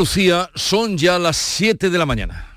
[0.00, 2.56] Lucía, son ya las 7 de la mañana.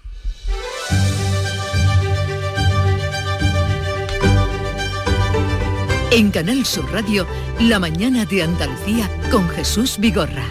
[6.10, 7.28] En Canal Sur Radio,
[7.60, 10.46] La mañana de Andalucía con Jesús Vigorra.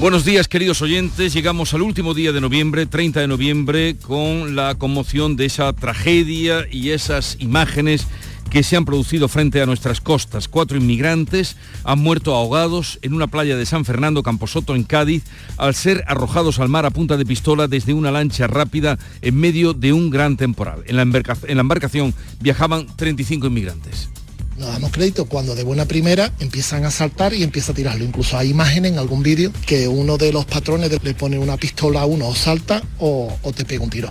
[0.00, 4.74] Buenos días queridos oyentes, llegamos al último día de noviembre, 30 de noviembre, con la
[4.74, 8.08] conmoción de esa tragedia y esas imágenes
[8.52, 10.46] que se han producido frente a nuestras costas.
[10.46, 15.24] Cuatro inmigrantes han muerto ahogados en una playa de San Fernando, Camposoto, en Cádiz,
[15.56, 19.72] al ser arrojados al mar a punta de pistola desde una lancha rápida en medio
[19.72, 20.84] de un gran temporal.
[20.86, 24.10] En la, embarcación viajaban 35 inmigrantes.
[24.58, 28.04] No damos crédito cuando de buena primera empiezan a saltar y empieza a tirarlo.
[28.04, 32.02] Incluso hay imágenes en algún vídeo que uno de los patrones le pone una pistola
[32.02, 34.10] a uno o salta o te pega un tiro.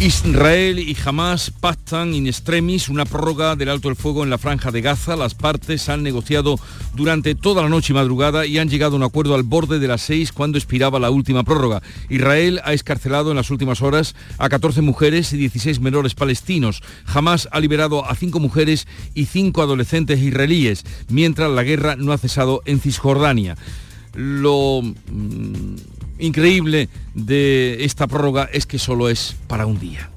[0.00, 4.70] Israel y Hamas pactan in extremis una prórroga del alto el fuego en la franja
[4.70, 5.16] de Gaza.
[5.16, 6.56] Las partes han negociado
[6.94, 9.88] durante toda la noche y madrugada y han llegado a un acuerdo al borde de
[9.88, 11.82] las seis cuando expiraba la última prórroga.
[12.08, 16.80] Israel ha escarcelado en las últimas horas a 14 mujeres y 16 menores palestinos.
[17.06, 22.18] Hamas ha liberado a cinco mujeres y cinco adolescentes israelíes, mientras la guerra no ha
[22.18, 23.56] cesado en Cisjordania.
[24.14, 24.82] Lo...
[26.18, 30.10] Increíble de esta prórroga es que solo es para un día.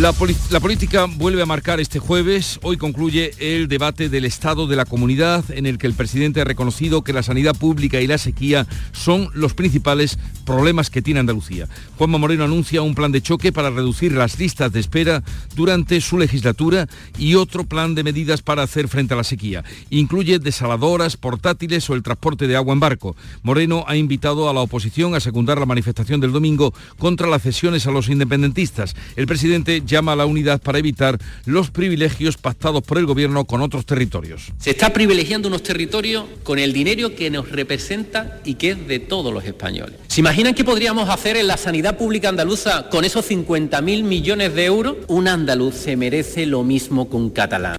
[0.00, 2.58] La, política vuelve a marcar este jueves.
[2.62, 6.44] Hoy concluye el debate del estado de la comunidad en el que el presidente ha
[6.44, 11.68] reconocido que la sanidad pública y la sequía son los principales problemas que tiene Andalucía.
[11.98, 15.22] Juanma Moreno anuncia un plan de choque para reducir las listas de espera
[15.54, 19.62] durante su legislatura y otro plan de medidas para hacer frente a la sequía.
[19.90, 23.14] Incluye desaladoras, portátiles o el transporte de agua en barco.
[23.42, 27.86] Moreno ha invitado a la oposición a secundar la manifestación del domingo contra las cesiones
[27.86, 28.96] a los independentistas.
[29.16, 33.62] El presidente llama a la unidad para evitar los privilegios pactados por el gobierno con
[33.62, 34.52] otros territorios.
[34.58, 38.98] Se está privilegiando unos territorios con el dinero que nos representa y que es de
[38.98, 39.96] todos los españoles.
[40.08, 44.64] ¿Se imaginan qué podríamos hacer en la sanidad pública andaluza con esos 50.000 millones de
[44.66, 44.96] euros?
[45.08, 47.78] Un andaluz se merece lo mismo que un catalán.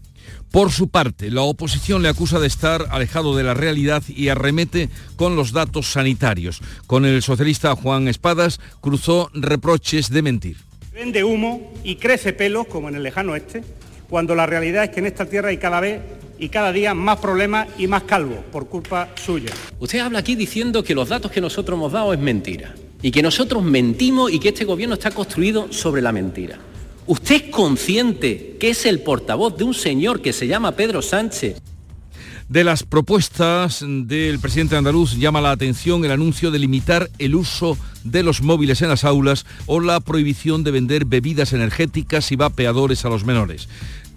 [0.53, 4.87] Por su parte, la oposición le acusa de estar alejado de la realidad y arremete
[5.15, 6.61] con los datos sanitarios.
[6.85, 10.57] Con el socialista Juan Espadas cruzó reproches de mentir.
[10.93, 13.63] Vende humo y crece pelo, como en el lejano oeste,
[14.11, 15.99] cuando la realidad es que en esta tierra hay cada vez
[16.37, 19.49] y cada día más problemas y más calvos por culpa suya.
[19.79, 23.23] Usted habla aquí diciendo que los datos que nosotros hemos dado es mentira y que
[23.23, 26.59] nosotros mentimos y que este gobierno está construido sobre la mentira.
[27.07, 31.59] ¿Usted es consciente que es el portavoz de un señor que se llama Pedro Sánchez?
[32.53, 37.79] De las propuestas del presidente andaluz llama la atención el anuncio de limitar el uso
[38.03, 43.05] de los móviles en las aulas o la prohibición de vender bebidas energéticas y vapeadores
[43.05, 43.69] a los menores.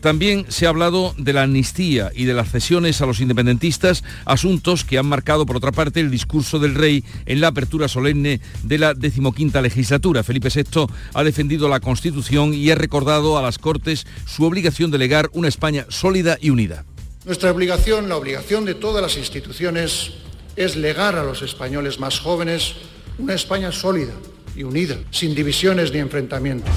[0.03, 4.85] También se ha hablado de la amnistía y de las cesiones a los independentistas, asuntos
[4.85, 8.77] que han marcado por otra parte el discurso del rey en la apertura solemne de
[8.77, 10.23] la decimoquinta legislatura.
[10.23, 14.99] Felipe VI ha defendido la Constitución y ha recordado a las Cortes su obligación de
[14.99, 16.85] legar una España sólida y unida.
[17.27, 20.13] Nuestra obligación, la obligación de todas las instituciones,
[20.55, 22.75] es legar a los españoles más jóvenes
[23.19, 24.15] una España sólida
[24.57, 26.73] y unida, sin divisiones ni enfrentamientos.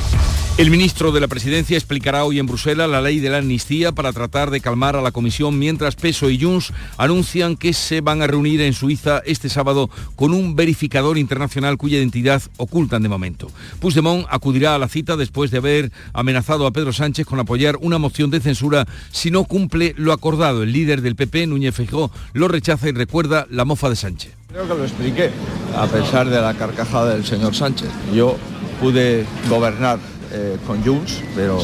[0.59, 4.12] El ministro de la Presidencia explicará hoy en Bruselas la ley de la amnistía para
[4.12, 8.28] tratar de calmar a la Comisión, mientras Peso y Junts anuncian que se van a
[8.28, 13.50] reunir en Suiza este sábado con un verificador internacional cuya identidad ocultan de momento.
[13.79, 17.97] Puigdemont acudirá a la cita después de haber amenazado a Pedro Sánchez con apoyar una
[17.97, 20.63] moción de censura si no cumple lo acordado.
[20.63, 24.38] El líder del PP, Núñez Feijóo, lo rechaza y recuerda la mofa de Sánchez.
[24.52, 25.30] Creo que lo expliqué,
[25.78, 27.90] a pesar de la carcajada del señor Sánchez.
[28.12, 28.36] Yo
[28.82, 30.00] pude gobernar
[30.32, 31.60] eh, con Junts, pero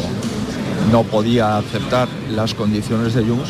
[0.92, 3.50] no podía aceptar las condiciones de Junts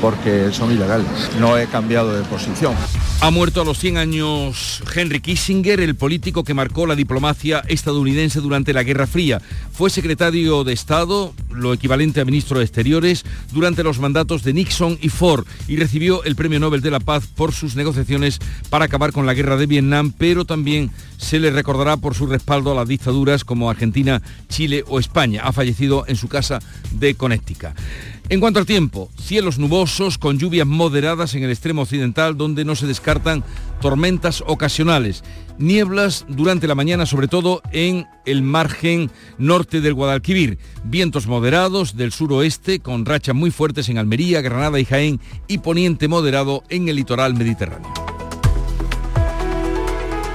[0.00, 1.06] porque son ilegales.
[1.38, 2.72] No he cambiado de posición.
[3.22, 8.40] Ha muerto a los 100 años Henry Kissinger, el político que marcó la diplomacia estadounidense
[8.40, 9.42] durante la Guerra Fría.
[9.72, 14.96] Fue secretario de Estado, lo equivalente a ministro de Exteriores, durante los mandatos de Nixon
[15.02, 18.38] y Ford y recibió el Premio Nobel de la Paz por sus negociaciones
[18.70, 22.72] para acabar con la guerra de Vietnam, pero también se le recordará por su respaldo
[22.72, 25.42] a las dictaduras como Argentina, Chile o España.
[25.44, 26.60] Ha fallecido en su casa
[26.92, 27.76] de Connecticut.
[28.30, 32.76] En cuanto al tiempo, cielos nubosos con lluvias moderadas en el extremo occidental donde no
[32.76, 33.42] se descartan
[33.80, 35.24] tormentas ocasionales.
[35.58, 40.58] Nieblas durante la mañana, sobre todo en el margen norte del Guadalquivir.
[40.84, 45.18] Vientos moderados del suroeste con rachas muy fuertes en Almería, Granada y Jaén
[45.48, 48.09] y poniente moderado en el litoral mediterráneo.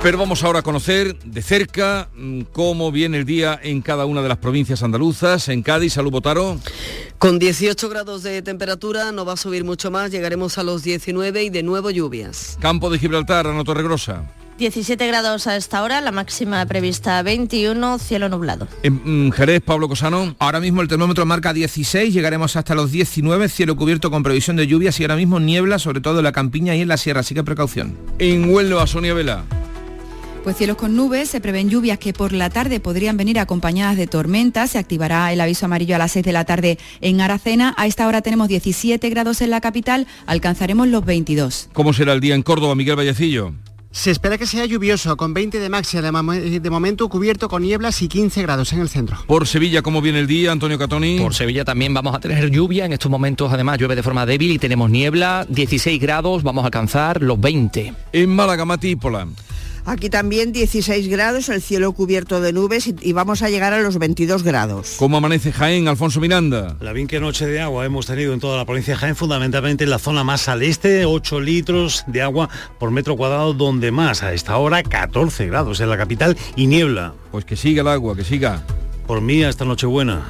[0.06, 4.22] Pero vamos ahora a conocer de cerca mm, cómo viene el día en cada una
[4.22, 5.50] de las provincias andaluzas.
[5.50, 6.60] En Cádiz, salud Botaro.
[7.18, 11.46] Con 18 grados de temperatura no va a subir mucho más, llegaremos a los 19
[11.46, 12.56] y de nuevo lluvias.
[12.62, 14.26] Campo de Gibraltar, Ana Torregrosa.
[14.60, 18.68] 17 grados a esta hora, la máxima prevista 21, cielo nublado.
[18.84, 20.36] En mm, Jerez, Pablo Cosano.
[20.38, 24.68] Ahora mismo el termómetro marca 16, llegaremos hasta los 19, cielo cubierto con previsión de
[24.68, 27.34] lluvias y ahora mismo niebla, sobre todo en la campiña y en la sierra, así
[27.34, 27.98] que precaución.
[28.20, 29.46] En Huelva, Sonia Vela.
[30.46, 34.06] Pues cielos con nubes, se prevén lluvias que por la tarde podrían venir acompañadas de
[34.06, 37.88] tormentas, se activará el aviso amarillo a las 6 de la tarde en Aracena, a
[37.88, 41.70] esta hora tenemos 17 grados en la capital, alcanzaremos los 22.
[41.74, 43.54] ¿Cómo será el día en Córdoba, Miguel Vallecillo?
[43.90, 48.08] Se espera que sea lluvioso, con 20 de máxima, de, momento cubierto con nieblas y
[48.08, 49.18] 15 grados en el centro.
[49.26, 51.18] Por Sevilla, ¿cómo viene el día, Antonio Catoni?
[51.18, 54.52] Por Sevilla también vamos a tener lluvia, en estos momentos además llueve de forma débil
[54.52, 57.96] y tenemos niebla, 16 grados, vamos a alcanzar los 20.
[58.14, 59.28] En Málaga, Matípola.
[59.88, 64.00] Aquí también 16 grados, el cielo cubierto de nubes y, vamos a llegar a los
[64.00, 64.96] 22 grados.
[64.98, 66.76] ¿Cómo amanece Jaén, Alfonso Miranda?
[66.80, 69.84] La bien que noche de agua hemos tenido en toda la provincia de Jaén, fundamentalmente
[69.84, 72.50] en la zona más al este, 8 litros de agua
[72.80, 77.14] por metro cuadrado, donde más a esta hora 14 grados en la capital y niebla.
[77.32, 78.64] Pues que siga el agua, que siga.
[79.06, 80.24] Por mí esta noche buena.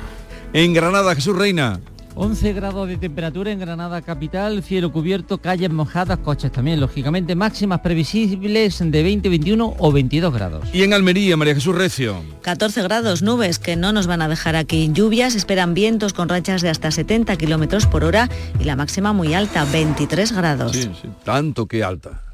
[0.51, 1.79] En Granada, Jesús Reina.
[2.15, 7.81] 11 grados de temperatura en Granada capital, cielo cubierto, calles mojadas, coches también, lógicamente máximas
[7.81, 10.67] previsibles de 20, 21 o 22 grados.
[10.73, 12.23] Y en Almería, María Jesús Recio.
[12.41, 16.61] 14 grados, nubes que no nos van a dejar aquí lluvias, esperan vientos con rachas
[16.61, 18.29] de hasta 70 kilómetros por hora
[18.59, 20.71] y la máxima muy alta, 23 grados.
[20.71, 22.24] Sí, sí, tanto que alta.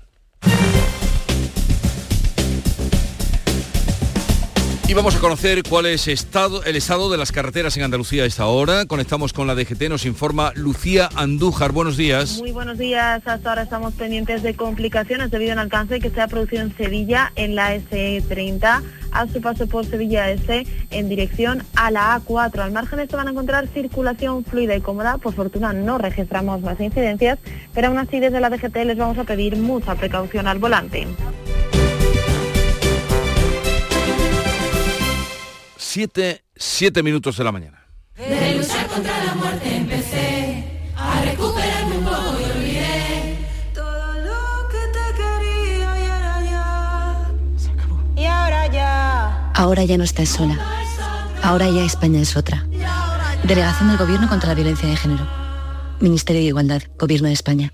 [4.92, 8.48] Y vamos a conocer cuál es el estado de las carreteras en Andalucía a esta
[8.48, 8.86] hora.
[8.86, 11.72] Conectamos con la DGT, nos informa Lucía Andújar.
[11.72, 12.40] Buenos días.
[12.40, 13.26] Muy buenos días.
[13.26, 17.32] Hasta ahora estamos pendientes de complicaciones debido al alcance que se ha producido en Sevilla
[17.38, 18.84] en la S30
[19.14, 22.60] a su paso por Sevilla S en dirección a la A4.
[22.60, 25.20] Al margen de esto van a encontrar circulación fluida y cómoda.
[25.20, 27.40] Por fortuna no registramos más incidencias,
[27.74, 31.08] pero aún así desde la DGT les vamos a pedir mucha precaución al volante.
[35.94, 37.86] Siete, siete minutos de la mañana.
[38.16, 40.64] De luchar contra la muerte empecé
[40.96, 43.38] a recuperarme un poco y olvidé
[43.74, 48.02] todo lo que te quería y ahora ya se acabó.
[48.16, 49.52] Y ahora ya.
[49.52, 50.58] Ahora ya no estás sola.
[51.44, 52.66] Ahora ya España es otra.
[53.44, 55.28] Delegación del Gobierno contra la Violencia de Género.
[56.00, 57.74] Ministerio de Igualdad, Gobierno de España.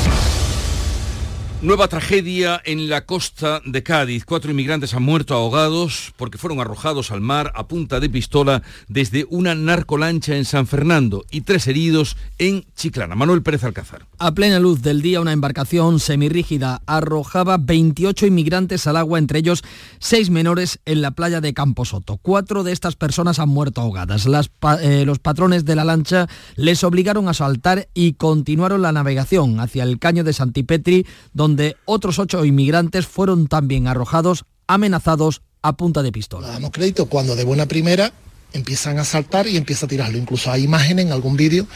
[1.63, 4.25] Nueva tragedia en la costa de Cádiz.
[4.25, 9.27] Cuatro inmigrantes han muerto ahogados porque fueron arrojados al mar a punta de pistola desde
[9.29, 13.13] una narcolancha en San Fernando y tres heridos en Chiclana.
[13.13, 14.07] Manuel Pérez Alcázar.
[14.17, 19.63] A plena luz del día, una embarcación semirrígida arrojaba 28 inmigrantes al agua, entre ellos
[19.99, 22.17] seis menores en la playa de Camposoto.
[22.17, 24.27] Cuatro de estas personas han muerto ahogadas.
[24.81, 29.83] Eh, los patrones de la lancha les obligaron a saltar y continuaron la navegación hacia
[29.83, 36.01] el caño de Santipetri, donde donde otros ocho inmigrantes fueron también arrojados, amenazados a punta
[36.01, 36.47] de pistola.
[36.47, 38.13] Damos crédito cuando de buena primera
[38.53, 40.17] empiezan a saltar y empieza a tirarlo.
[40.17, 41.67] Incluso hay imágenes en algún vídeo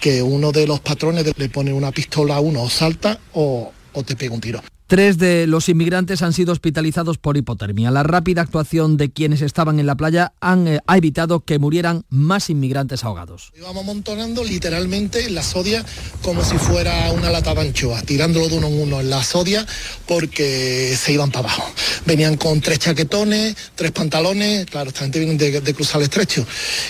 [0.00, 4.02] que uno de los patrones le pone una pistola a uno o salta o, o
[4.02, 4.60] te pega un tiro.
[4.90, 7.92] Tres de los inmigrantes han sido hospitalizados por hipotermia.
[7.92, 12.04] La rápida actuación de quienes estaban en la playa han, eh, ha evitado que murieran
[12.08, 13.52] más inmigrantes ahogados.
[13.56, 15.84] Íbamos amontonando literalmente en la sodia
[16.22, 19.64] como si fuera una lata de anchoa, tirándolo de uno en uno en la sodia
[20.08, 21.70] porque se iban para abajo.
[22.04, 26.44] Venían con tres chaquetones, tres pantalones, claro, esta gente viene de, de cruzar el estrecho,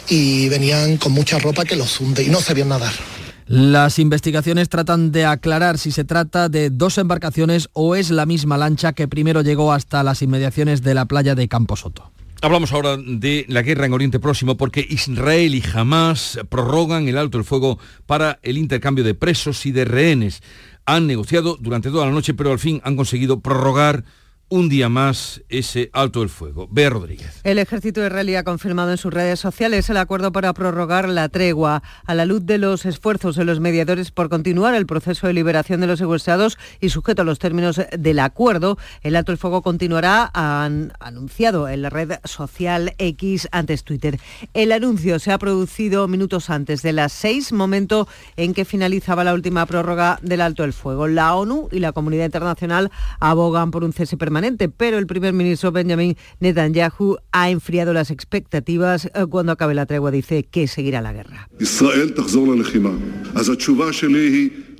[0.09, 2.95] y venían con mucha ropa que los hunde y no sabían nadar.
[3.53, 8.57] Las investigaciones tratan de aclarar si se trata de dos embarcaciones o es la misma
[8.57, 12.13] lancha que primero llegó hasta las inmediaciones de la playa de Camposoto.
[12.43, 17.39] Hablamos ahora de la guerra en Oriente Próximo porque Israel y Hamas prorrogan el alto
[17.39, 20.45] el fuego para el intercambio de presos y de rehenes.
[20.87, 24.05] Han negociado durante toda la noche, pero al fin han conseguido prorrogar
[24.51, 26.69] un día más ese alto el fuego.
[26.71, 27.41] Bea Rodríguez.
[27.45, 31.85] El ejército israelí ha confirmado en sus redes sociales el acuerdo para prorrogar la tregua
[32.05, 35.81] a la luz de los esfuerzos de los mediadores por continuar el proceso de liberación
[35.81, 38.77] de los secuestrados y sujeto a los términos del acuerdo.
[39.03, 44.19] El alto el fuego continuará, han anunciado en la red social X antes Twitter.
[44.53, 49.33] El anuncio se ha producido minutos antes de las seis, momento en que finalizaba la
[49.33, 51.07] última prórroga del alto el fuego.
[51.07, 52.91] La ONU y la comunidad internacional
[53.21, 54.40] abogan por un cese permanente
[54.77, 60.11] pero el primer ministro Benjamin Netanyahu ha enfriado las expectativas eh, cuando acabe la tregua.
[60.11, 61.49] Dice que seguirá la guerra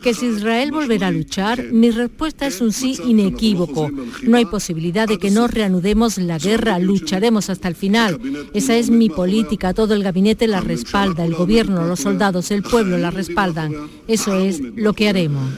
[0.03, 3.91] que si Israel volverá a luchar, mi respuesta es un sí inequívoco.
[4.23, 8.21] No hay posibilidad de que no reanudemos la guerra, lucharemos hasta el final.
[8.55, 12.99] Esa es mi política, todo el gabinete la respalda, el gobierno, los soldados, el pueblo
[12.99, 13.73] la respaldan.
[14.09, 15.53] Eso es lo que haremos.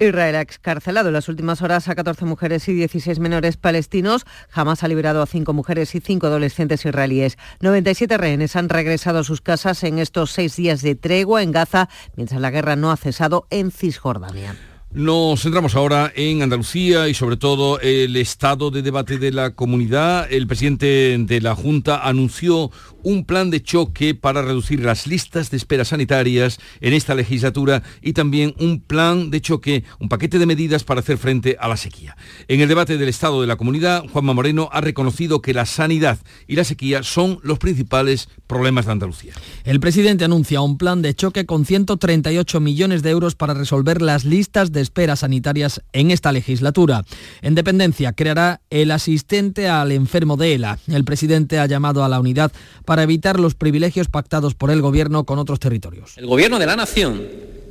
[0.00, 4.24] Israel ha excarcelado en las últimas horas a 14 mujeres y 16 menores palestinos.
[4.50, 7.38] Jamás ha liberado a 5 mujeres y 5 adolescentes israelíes.
[7.60, 11.83] 97 rehenes han regresado a sus casas en estos seis días de tregua en Gaza
[12.16, 14.56] mientras la guerra no ha cesado en Cisjordania.
[14.94, 20.32] Nos centramos ahora en Andalucía y sobre todo el estado de debate de la comunidad.
[20.32, 22.70] El presidente de la Junta anunció
[23.04, 28.14] un plan de choque para reducir las listas de espera sanitarias en esta legislatura y
[28.14, 32.16] también un plan de choque, un paquete de medidas para hacer frente a la sequía.
[32.48, 36.18] En el debate del estado de la comunidad, Juanma Moreno ha reconocido que la sanidad
[36.46, 39.34] y la sequía son los principales problemas de Andalucía.
[39.64, 44.24] El presidente anuncia un plan de choque con 138 millones de euros para resolver las
[44.24, 47.04] listas de espera sanitarias en esta legislatura.
[47.42, 50.78] En dependencia creará el asistente al enfermo de ELA.
[50.86, 52.52] El presidente ha llamado a la unidad
[52.84, 56.16] para para evitar los privilegios pactados por el Gobierno con otros territorios.
[56.16, 57.22] El Gobierno de la Nación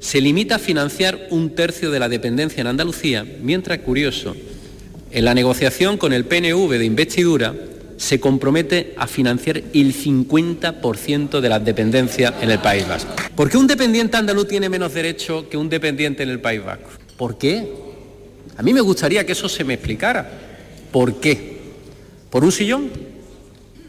[0.01, 4.35] se limita a financiar un tercio de la dependencia en Andalucía, mientras, curioso,
[5.11, 7.55] en la negociación con el PNV de investidura
[7.95, 13.13] se compromete a financiar el 50% de las dependencias en el País Vasco.
[13.33, 16.89] ¿Por qué un dependiente andaluz tiene menos derecho que un dependiente en el País Vasco?
[17.15, 17.65] ¿Por qué?
[18.57, 20.29] A mí me gustaría que eso se me explicara.
[20.91, 21.59] ¿Por qué?
[22.29, 23.12] ¿Por un sillón?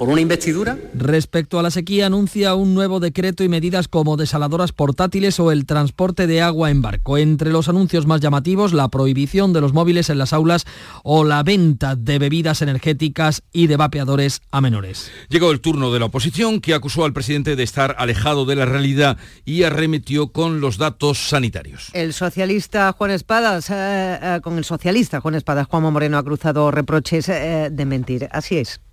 [0.04, 0.76] Por una investidura.
[0.92, 5.64] Respecto a la sequía, anuncia un nuevo decreto y medidas como desaladoras portátiles o el
[5.64, 7.16] transporte de agua en barco.
[7.16, 10.66] Entre los anuncios más llamativos, la prohibición de los móviles en las aulas
[11.04, 15.10] o la venta de bebidas energéticas y de vapeadores a menores.
[15.30, 18.66] Llegó el turno de la oposición, que acusó al presidente de estar alejado de la
[18.66, 21.88] realidad y arremetió con los datos sanitarios.
[21.94, 26.70] El socialista Juan Espadas, eh, eh, con el socialista Juan Espadas, Juan Moreno ha cruzado
[26.70, 28.28] reproches eh, de mentir.
[28.30, 28.83] Así es.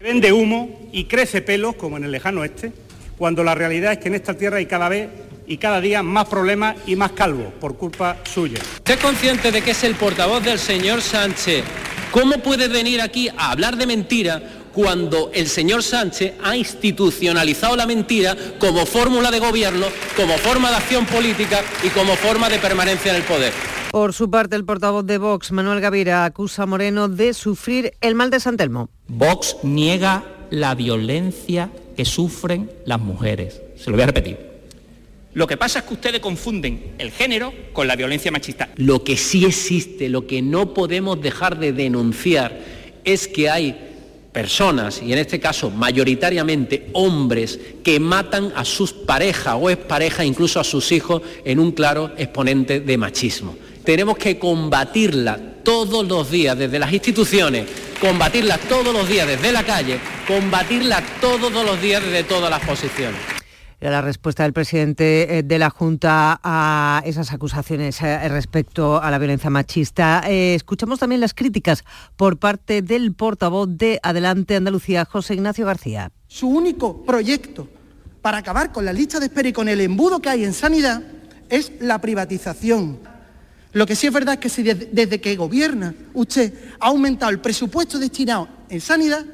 [0.00, 2.72] Vende humo y crece pelo, como en el lejano oeste,
[3.16, 5.08] cuando la realidad es que en esta tierra hay cada vez
[5.46, 8.58] y cada día más problemas y más calvos por culpa suya.
[8.76, 11.64] ¿Usted es consciente de que es el portavoz del señor Sánchez?
[12.10, 17.86] ¿Cómo puede venir aquí a hablar de mentira cuando el señor Sánchez ha institucionalizado la
[17.86, 19.86] mentira como fórmula de gobierno,
[20.16, 23.52] como forma de acción política y como forma de permanencia en el poder?
[23.90, 28.16] Por su parte, el portavoz de Vox, Manuel Gavira, acusa a Moreno de sufrir el
[28.16, 28.90] mal de San Telmo.
[29.08, 33.60] Vox niega la violencia que sufren las mujeres.
[33.76, 34.54] Se lo voy a repetir.
[35.34, 38.70] Lo que pasa es que ustedes confunden el género con la violencia machista.
[38.76, 42.56] Lo que sí existe, lo que no podemos dejar de denunciar,
[43.04, 43.76] es que hay
[44.32, 50.60] personas, y en este caso mayoritariamente hombres, que matan a sus parejas o exparejas, incluso
[50.60, 56.58] a sus hijos, en un claro exponente de machismo tenemos que combatirla todos los días
[56.58, 57.68] desde las instituciones,
[58.00, 63.20] combatirla todos los días desde la calle, combatirla todos los días desde todas las posiciones.
[63.80, 69.10] Era la respuesta del presidente eh, de la Junta a esas acusaciones eh, respecto a
[69.10, 70.22] la violencia machista.
[70.26, 71.84] Eh, escuchamos también las críticas
[72.16, 76.12] por parte del portavoz de Adelante Andalucía, José Ignacio García.
[76.28, 77.68] Su único proyecto
[78.22, 81.02] para acabar con la lista de espera y con el embudo que hay en sanidad
[81.50, 83.13] es la privatización
[83.74, 87.98] lo que sí es verdad es que desde, que gobierna usted ha aumentado el presupuesto
[87.98, 89.24] destinado en sanidad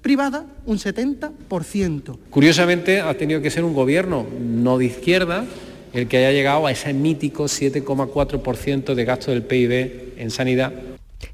[0.00, 2.18] privada un 70%.
[2.30, 5.44] Curiosamente ha tenido que ser un gobierno no de izquierda
[5.92, 10.72] el que haya llegado a ese mítico 7,4% de gasto del PIB en sanidad.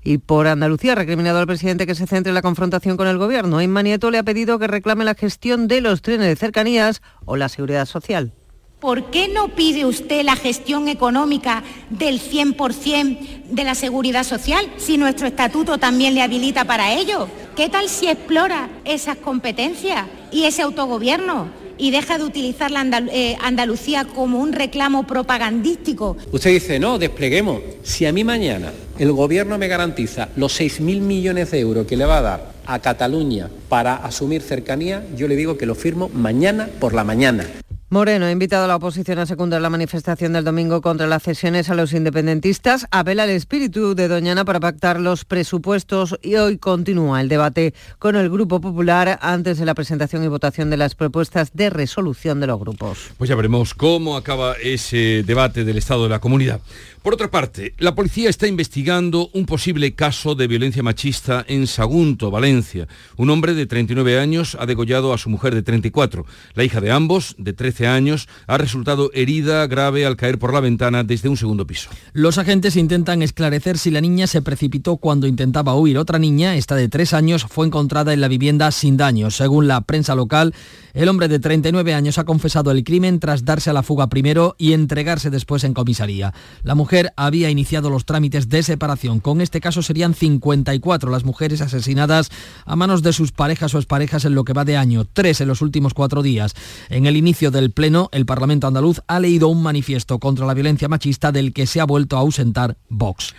[0.03, 3.19] Y por Andalucía ha recriminado al presidente que se centre en la confrontación con el
[3.19, 3.62] gobierno.
[3.62, 7.37] Inma Nieto le ha pedido que reclame la gestión de los trenes de cercanías o
[7.37, 8.33] la seguridad social.
[8.81, 14.97] ¿Por qué no pide usted la gestión económica del 100% de la seguridad social si
[14.99, 17.27] nuestro estatuto también le habilita para ello?
[17.57, 23.37] ¿Qué tal si explora esas competencias y ese autogobierno y deja de utilizar la eh,
[23.43, 26.17] Andalucía como un reclamo propagandístico?
[26.31, 27.61] Usted dice, no, despleguemos.
[27.83, 32.05] Si a mí mañana el gobierno me garantiza los 6.000 millones de euros que le
[32.05, 36.69] va a dar a Cataluña para asumir cercanía, yo le digo que lo firmo mañana
[36.79, 37.45] por la mañana.
[37.90, 41.71] Moreno ha invitado a la oposición a secundar la manifestación del domingo contra las cesiones
[41.71, 42.87] a los independentistas.
[42.90, 48.14] Apela al espíritu de Doñana para pactar los presupuestos y hoy continúa el debate con
[48.16, 52.49] el Grupo Popular antes de la presentación y votación de las propuestas de resolución de
[52.49, 53.12] los grupos.
[53.16, 56.61] Pues ya veremos cómo acaba ese debate del estado de la comunidad.
[57.09, 62.31] Por otra parte, la policía está investigando un posible caso de violencia machista en Sagunto,
[62.31, 62.87] Valencia.
[63.17, 66.27] Un hombre de 39 años ha degollado a su mujer de 34.
[66.53, 70.61] La hija de ambos, de 13 años, ha resultado herida grave al caer por la
[70.61, 71.88] ventana desde un segundo piso.
[72.12, 75.97] Los agentes intentan esclarecer si la niña se precipitó cuando intentaba huir.
[75.97, 79.35] Otra niña, esta de tres años, fue encontrada en la vivienda sin daños.
[79.35, 80.53] Según la prensa local,
[80.93, 84.57] el hombre de 39 años ha confesado el crimen tras darse a la fuga primero
[84.59, 86.35] y entregarse después en comisaría.
[86.65, 89.21] La mujer había iniciado los trámites de separación.
[89.21, 92.31] Con este caso serían 54 las mujeres asesinadas
[92.64, 95.49] a manos de sus parejas o exparejas en lo que va de año, tres en
[95.49, 96.55] los últimos cuatro días.
[96.88, 100.88] En el inicio del Pleno, el Parlamento andaluz ha leído un manifiesto contra la violencia
[100.88, 103.35] machista del que se ha vuelto a ausentar Vox.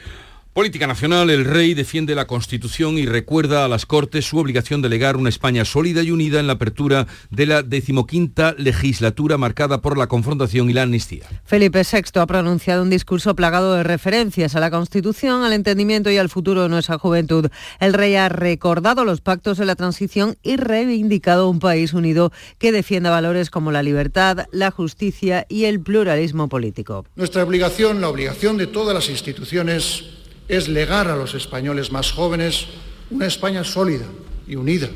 [0.51, 4.89] Política nacional, el rey defiende la Constitución y recuerda a las Cortes su obligación de
[4.89, 9.95] legar una España sólida y unida en la apertura de la decimoquinta legislatura marcada por
[9.95, 11.27] la confrontación y la amnistía.
[11.45, 16.17] Felipe VI ha pronunciado un discurso plagado de referencias a la Constitución, al entendimiento y
[16.17, 17.49] al futuro de nuestra juventud.
[17.79, 22.71] El rey ha recordado los pactos de la transición y reivindicado un país unido que
[22.71, 27.05] defienda valores como la libertad, la justicia y el pluralismo político.
[27.15, 30.18] Nuestra obligación, la obligación de todas las instituciones,
[30.49, 32.65] es legar a los españoles más jóvenes
[33.11, 34.05] una España sólida
[34.47, 34.89] y unida,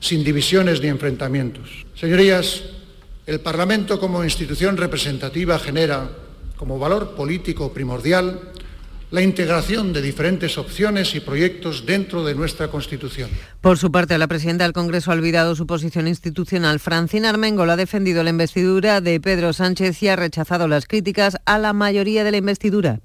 [0.00, 1.84] sin divisiones ni enfrentamientos.
[1.94, 2.62] Señorías,
[3.26, 6.08] el Parlamento como institución representativa genera,
[6.56, 8.52] como valor político primordial,
[9.10, 13.30] la integración de diferentes opciones y proyectos dentro de nuestra Constitución.
[13.60, 16.80] Por su parte, la presidenta del Congreso ha olvidado su posición institucional.
[16.80, 21.58] Francina Armengol ha defendido la investidura de Pedro Sánchez y ha rechazado las críticas a
[21.58, 23.00] la mayoría de la investidura.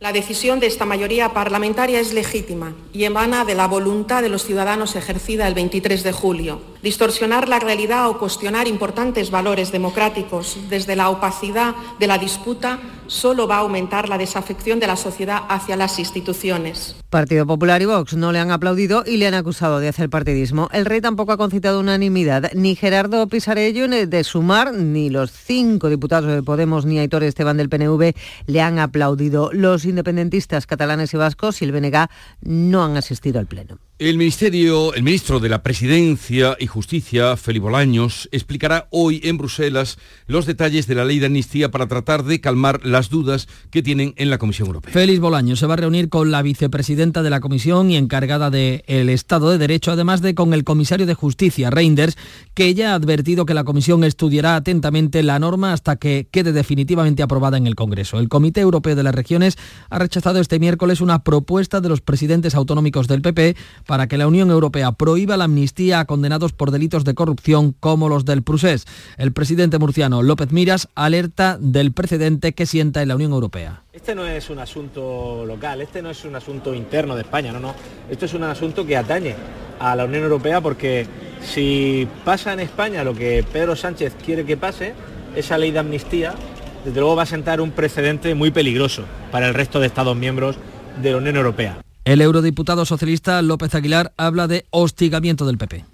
[0.00, 4.46] La decisión de esta mayoría parlamentaria es legítima y emana de la voluntad de los
[4.46, 6.69] ciudadanos ejercida el 23 de julio.
[6.82, 13.46] Distorsionar la realidad o cuestionar importantes valores democráticos desde la opacidad de la disputa solo
[13.46, 16.96] va a aumentar la desafección de la sociedad hacia las instituciones.
[17.10, 20.70] Partido Popular y Vox no le han aplaudido y le han acusado de hacer partidismo.
[20.72, 22.50] El rey tampoco ha concitado unanimidad.
[22.54, 27.68] Ni Gerardo Pisarello de Sumar, ni los cinco diputados de Podemos, ni Aitor Esteban del
[27.68, 28.14] PNV
[28.46, 29.50] le han aplaudido.
[29.52, 32.08] Los independentistas catalanes y vascos y el BNG
[32.40, 33.89] no han asistido al Pleno.
[34.00, 39.98] El ministerio, el ministro de la Presidencia y Justicia, Felipe Bolaños, explicará hoy en Bruselas
[40.26, 44.14] los detalles de la ley de amnistía para tratar de calmar las dudas que tienen
[44.16, 44.90] en la Comisión Europea.
[44.90, 49.10] Félix Bolaños se va a reunir con la vicepresidenta de la Comisión y encargada del
[49.10, 52.16] Estado de Derecho, además de con el comisario de Justicia, Reinders,
[52.54, 57.22] que ya ha advertido que la Comisión estudiará atentamente la norma hasta que quede definitivamente
[57.22, 58.18] aprobada en el Congreso.
[58.18, 59.58] El Comité Europeo de las Regiones
[59.90, 63.56] ha rechazado este miércoles una propuesta de los presidentes autonómicos del PP
[63.90, 68.08] para que la Unión Europea prohíba la amnistía a condenados por delitos de corrupción como
[68.08, 68.86] los del Prusés.
[69.16, 73.82] El presidente murciano López Miras alerta del precedente que sienta en la Unión Europea.
[73.92, 77.58] Este no es un asunto local, este no es un asunto interno de España, no,
[77.58, 77.74] no.
[78.08, 79.34] Esto es un asunto que atañe
[79.80, 81.08] a la Unión Europea porque
[81.42, 84.94] si pasa en España lo que Pedro Sánchez quiere que pase,
[85.34, 86.36] esa ley de amnistía,
[86.84, 90.58] desde luego va a sentar un precedente muy peligroso para el resto de Estados miembros
[91.02, 91.82] de la Unión Europea.
[92.04, 95.84] El eurodiputado socialista López Aguilar habla de hostigamiento del PP.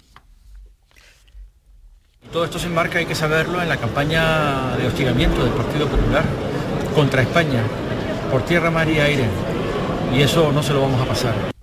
[2.31, 6.23] Todo esto se enmarca, hay que saberlo, en la campaña de hostigamiento del Partido Popular
[6.95, 7.63] contra España,
[8.31, 9.25] por tierra, mar y aire.
[10.15, 11.57] Y eso no se lo vamos a pasar.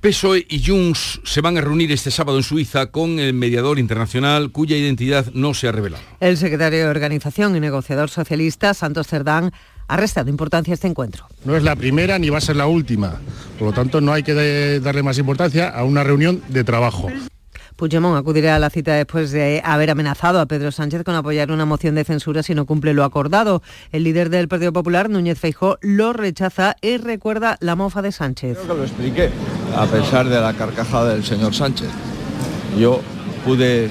[0.00, 4.50] PSOE y Junts se van a reunir este sábado en Suiza con el mediador internacional
[4.50, 6.02] cuya identidad no se ha revelado.
[6.20, 9.52] El secretario de Organización y negociador socialista, Santos Cerdán,
[9.90, 11.26] ha restado importancia a este encuentro.
[11.44, 13.14] No es la primera ni va a ser la última.
[13.58, 17.08] Por lo tanto, no hay que de- darle más importancia a una reunión de trabajo.
[17.76, 21.64] Puigdemont acudirá a la cita después de haber amenazado a Pedro Sánchez con apoyar una
[21.64, 23.62] moción de censura si no cumple lo acordado.
[23.90, 28.58] El líder del Partido Popular, Núñez Feijó, lo rechaza y recuerda la mofa de Sánchez.
[28.62, 29.30] Creo que lo expliqué,
[29.74, 31.88] a pesar de la carcajada del señor Sánchez.
[32.78, 33.00] Yo
[33.46, 33.90] pude eh,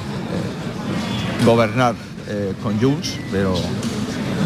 [1.44, 1.96] gobernar
[2.28, 3.56] eh, con Junts, pero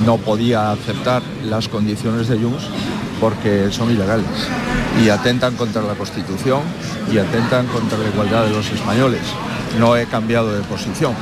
[0.05, 2.65] no podía aceptar las condiciones de Junts
[3.19, 4.25] porque son ilegales
[5.03, 6.61] y atentan contra la Constitución
[7.11, 9.21] y atentan contra la igualdad de los españoles.
[9.79, 11.13] No he cambiado de posición.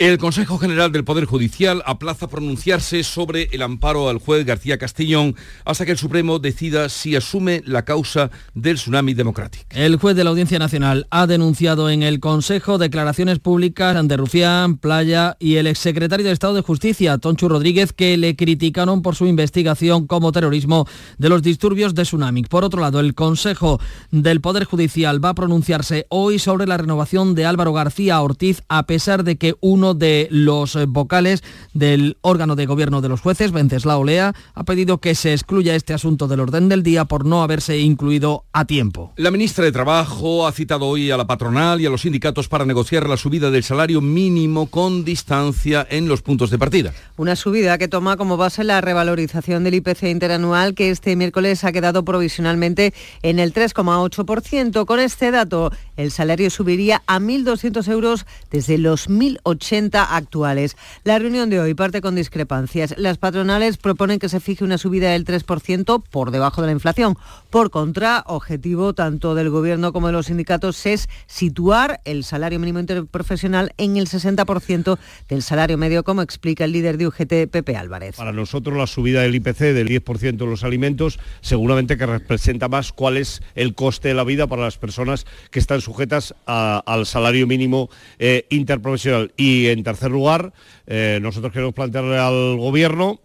[0.00, 5.36] El Consejo General del Poder Judicial aplaza pronunciarse sobre el amparo al juez García Castellón
[5.66, 9.66] hasta que el Supremo decida si asume la causa del tsunami democrático.
[9.68, 14.78] El juez de la Audiencia Nacional ha denunciado en el Consejo declaraciones públicas ante Rufián,
[14.78, 19.26] Playa y el exsecretario de Estado de Justicia, Tonchu Rodríguez, que le criticaron por su
[19.26, 22.44] investigación como terrorismo de los disturbios de tsunami.
[22.44, 23.78] Por otro lado, el Consejo
[24.10, 28.86] del Poder Judicial va a pronunciarse hoy sobre la renovación de Álvaro García Ortiz, a
[28.86, 31.42] pesar de que uno de los eh, vocales
[31.74, 35.94] del órgano de gobierno de los jueces, Venceslao Lea, ha pedido que se excluya este
[35.94, 39.12] asunto del orden del día por no haberse incluido a tiempo.
[39.16, 42.64] La ministra de Trabajo ha citado hoy a la patronal y a los sindicatos para
[42.64, 46.92] negociar la subida del salario mínimo con distancia en los puntos de partida.
[47.16, 51.72] Una subida que toma como base la revalorización del IPC interanual que este miércoles ha
[51.72, 54.84] quedado provisionalmente en el 3,8%.
[54.84, 60.76] Con este dato, el salario subiría a 1.200 euros desde los 1.080 actuales.
[61.04, 62.94] La reunión de hoy parte con discrepancias.
[62.98, 67.16] Las patronales proponen que se fije una subida del 3% por debajo de la inflación.
[67.48, 72.78] Por contra, objetivo tanto del Gobierno como de los sindicatos es situar el salario mínimo
[72.78, 78.16] interprofesional en el 60% del salario medio, como explica el líder de UGT, Pepe Álvarez.
[78.16, 82.92] Para nosotros la subida del IPC del 10% de los alimentos seguramente que representa más
[82.92, 87.46] cuál es el coste de la vida para las personas que están sujetas al salario
[87.46, 87.88] mínimo
[88.18, 89.32] eh, interprofesional.
[89.36, 90.52] Y en tercer lugar,
[90.86, 93.20] eh, nosotros queremos plantearle al Gobierno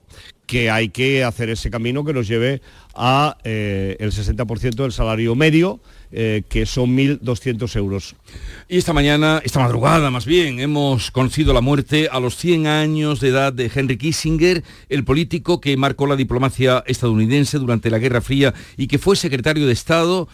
[0.46, 2.62] que hay que hacer ese camino que nos lleve
[2.94, 5.80] a eh, el 60% del salario medio,
[6.12, 8.16] eh, que son 1.200 euros.
[8.70, 13.20] Y esta mañana, esta madrugada más bien, hemos conocido la muerte a los 100 años
[13.20, 18.22] de edad de Henry Kissinger, el político que marcó la diplomacia estadounidense durante la Guerra
[18.22, 20.28] Fría y que fue secretario de Estado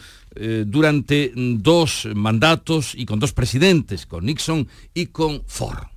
[0.66, 5.91] durante dos mandatos y con dos presidentes, con Nixon y con Ford.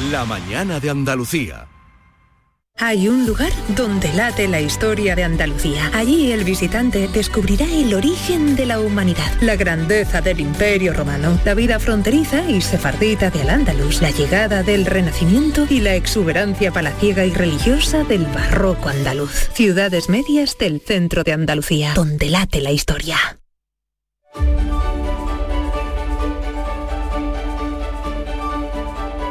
[0.00, 1.68] La mañana de Andalucía.
[2.78, 5.90] Hay un lugar donde late la historia de Andalucía.
[5.92, 11.52] Allí el visitante descubrirá el origen de la humanidad, la grandeza del imperio romano, la
[11.52, 17.32] vida fronteriza y sefardita de Al-Ándalus, la llegada del Renacimiento y la exuberancia palaciega y
[17.32, 19.50] religiosa del barroco andaluz.
[19.52, 23.18] Ciudades medias del centro de Andalucía, donde late la historia.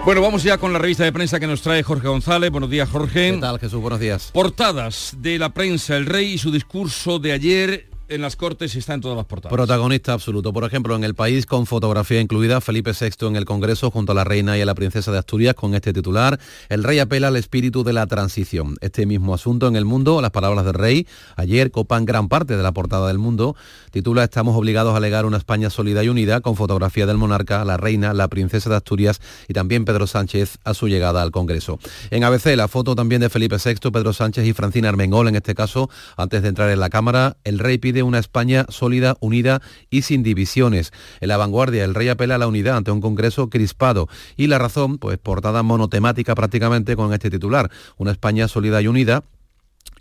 [0.04, 2.50] Bueno, vamos ya con la revista de prensa que nos trae Jorge González.
[2.50, 3.34] Buenos días, Jorge.
[3.34, 3.80] ¿Qué tal, Jesús?
[3.80, 4.32] Buenos días.
[4.34, 8.94] Portadas de la prensa, el rey y su discurso de ayer en las Cortes está
[8.94, 9.56] en todas las portadas.
[9.56, 10.52] Protagonista absoluto.
[10.52, 14.16] Por ejemplo, en el país con fotografía incluida, Felipe VI en el Congreso junto a
[14.16, 16.38] la reina y a la princesa de Asturias con este titular.
[16.68, 18.76] El rey apela al espíritu de la transición.
[18.82, 22.64] Este mismo asunto en el mundo, las palabras del rey, ayer copan gran parte de
[22.64, 23.56] la portada del mundo.
[23.92, 27.78] Titula Estamos obligados a alegar una España sólida y unida con fotografía del monarca, la
[27.78, 31.80] reina, la princesa de Asturias y también Pedro Sánchez a su llegada al Congreso.
[32.10, 35.56] En ABC, la foto también de Felipe VI, Pedro Sánchez y Francina Armengol en este
[35.56, 40.04] caso, antes de entrar en la Cámara, el rey pide una España sólida, unida y
[40.04, 40.92] sin divisiones.
[41.20, 44.08] En la vanguardia, el rey apela a la unidad ante un Congreso crispado.
[44.38, 47.72] Y la razón, pues portada monotemática prácticamente con este titular.
[47.98, 49.24] Una España sólida y unida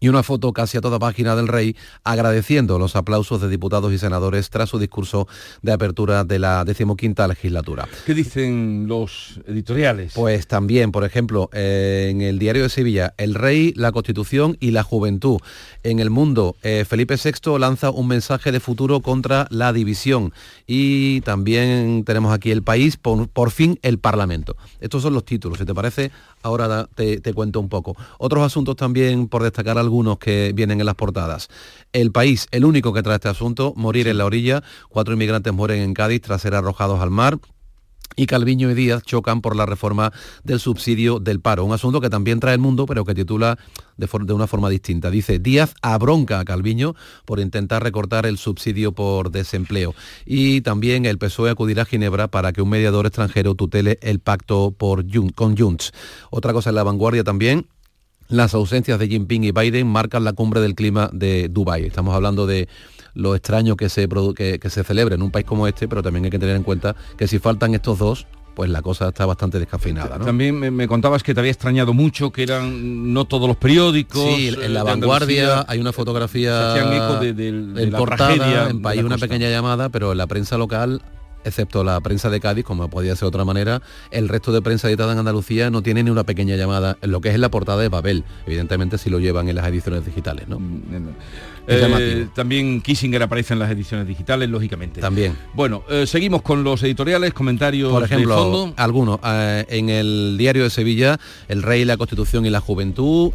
[0.00, 3.98] y una foto casi a toda página del rey agradeciendo los aplausos de diputados y
[3.98, 5.28] senadores tras su discurso
[5.62, 7.86] de apertura de la decimoquinta legislatura.
[8.06, 10.14] ¿Qué dicen los editoriales?
[10.14, 14.70] Pues también, por ejemplo, eh, en el diario de Sevilla, el rey, la constitución y
[14.70, 15.38] la juventud.
[15.82, 20.32] En el mundo, eh, Felipe VI lanza un mensaje de futuro contra la división.
[20.66, 24.56] Y también tenemos aquí el país, por, por fin el Parlamento.
[24.80, 26.10] Estos son los títulos, si te parece,
[26.42, 27.96] ahora te, te cuento un poco.
[28.18, 31.48] Otros asuntos también por destacar algunos que vienen en las portadas.
[31.92, 34.62] El país, el único que trae este asunto, morir en la orilla.
[34.88, 37.38] Cuatro inmigrantes mueren en Cádiz tras ser arrojados al mar
[38.16, 40.12] y Calviño y Díaz chocan por la reforma
[40.44, 43.58] del subsidio del paro, un asunto que también trae el mundo, pero que titula
[43.96, 45.10] de, una forma distinta.
[45.10, 46.94] Dice, Díaz abronca a Calviño
[47.24, 49.94] por intentar recortar el subsidio por desempleo.
[50.26, 54.72] Y también el PSOE acudirá a Ginebra para que un mediador extranjero tutele el pacto
[54.72, 55.92] por con Junts.
[56.30, 57.66] Otra cosa en la vanguardia también,
[58.28, 61.84] las ausencias de Jinping y Biden marcan la cumbre del clima de Dubái.
[61.84, 62.68] Estamos hablando de
[63.14, 66.24] lo extraño que se, que, que se celebre en un país como este, pero también
[66.24, 69.58] hay que tener en cuenta que si faltan estos dos, pues la cosa está bastante
[69.58, 70.18] descafeinada.
[70.18, 70.24] ¿no?
[70.24, 74.22] También me, me, contabas que te había extrañado mucho, que eran no todos los periódicos.
[74.22, 78.68] Sí, en la vanguardia hay una fotografía de, de, de en la portada, tragedia.
[78.68, 81.02] en país una pequeña llamada, pero en la prensa local
[81.44, 84.88] excepto la prensa de Cádiz, como podía ser de otra manera, el resto de prensa
[84.88, 87.80] editada en Andalucía no tiene ni una pequeña llamada en lo que es la portada
[87.80, 88.24] de Babel.
[88.46, 90.60] Evidentemente si lo llevan en las ediciones digitales, ¿no?
[91.66, 95.00] Eh, también Kissinger aparece en las ediciones digitales, lógicamente.
[95.00, 95.36] También.
[95.54, 98.74] Bueno, eh, seguimos con los editoriales, comentarios Por ejemplo, de fondo.
[98.76, 99.20] algunos.
[99.24, 101.18] Eh, en el diario de Sevilla,
[101.48, 103.32] El Rey, la Constitución y la Juventud,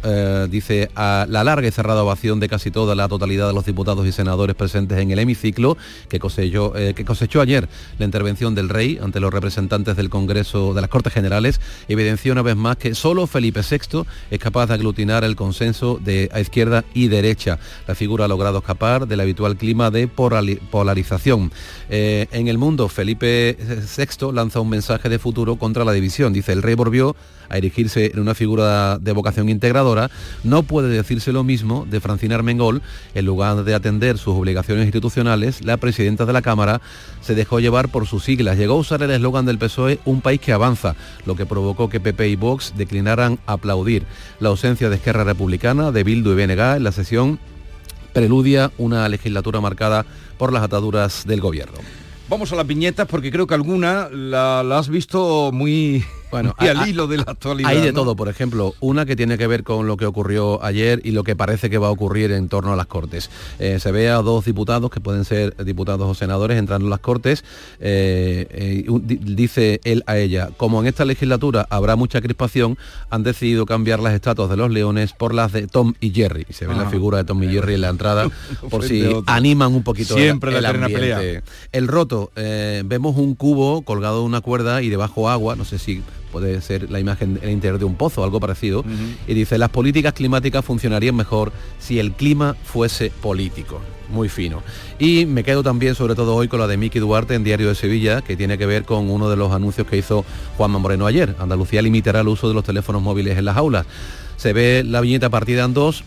[0.48, 4.06] dice a la larga y cerrada ovación de casi toda la totalidad de los diputados
[4.06, 5.76] y senadores presentes en el hemiciclo,
[6.08, 10.80] que cosechó, que cosechó ayer la intervención del Rey ante los representantes del Congreso de
[10.80, 15.24] las Cortes Generales, evidenció una vez más que solo Felipe VI es capaz de aglutinar
[15.24, 17.58] el consenso de a izquierda y derecha.
[17.86, 21.52] La figura ha logrado escapar del habitual clima de polarización.
[21.88, 26.32] Eh, en el mundo, Felipe VI lanza un mensaje de futuro contra la división.
[26.32, 27.16] Dice, el rey volvió
[27.48, 30.10] a erigirse en una figura de vocación integradora,
[30.44, 32.82] no puede decirse lo mismo de Francina Armengol.
[33.14, 36.80] En lugar de atender sus obligaciones institucionales, la presidenta de la Cámara
[37.20, 38.58] se dejó llevar por sus siglas.
[38.58, 42.00] Llegó a usar el eslogan del PSOE, un país que avanza, lo que provocó que
[42.00, 44.04] PP y Vox declinaran aplaudir.
[44.40, 47.38] La ausencia de Esquerra Republicana, de Bildu y BNG en la sesión
[48.16, 50.06] preludia una legislatura marcada
[50.38, 51.76] por las ataduras del gobierno.
[52.30, 56.88] Vamos a las viñetas porque creo que alguna la, has visto muy bueno, y al
[56.88, 57.70] hilo de la actualidad.
[57.70, 61.00] Hay de todo, por ejemplo, una que tiene que ver con lo que ocurrió ayer
[61.04, 63.30] y lo que parece que va a ocurrir en torno a las Cortes.
[63.58, 67.00] Eh, se ve a dos diputados, que pueden ser diputados o senadores, entrando en las
[67.00, 67.44] Cortes.
[67.80, 72.76] Eh, eh, dice él a ella, como en esta legislatura habrá mucha crispación,
[73.10, 76.46] han decidido cambiar las estatuas de los leones por las de Tom y Jerry.
[76.48, 76.90] Y se ve la ah.
[76.90, 78.28] figura de Tom y Jerry en la entrada,
[78.70, 81.42] por si animan un poquito Siempre el, el ambiente.
[81.72, 86.02] El roto, vemos un cubo colgado de una cuerda y debajo agua, no sé si
[86.36, 88.84] puede ser la imagen en el interior de un pozo, algo parecido,
[89.26, 93.80] y dice, las políticas climáticas funcionarían mejor si el clima fuese político.
[94.10, 94.62] Muy fino.
[94.98, 97.74] Y me quedo también, sobre todo hoy, con la de Miki Duarte en Diario de
[97.74, 100.26] Sevilla, que tiene que ver con uno de los anuncios que hizo
[100.58, 101.34] Juanma Moreno ayer.
[101.38, 103.86] Andalucía limitará el uso de los teléfonos móviles en las aulas.
[104.36, 106.04] Se ve la viñeta partida en dos,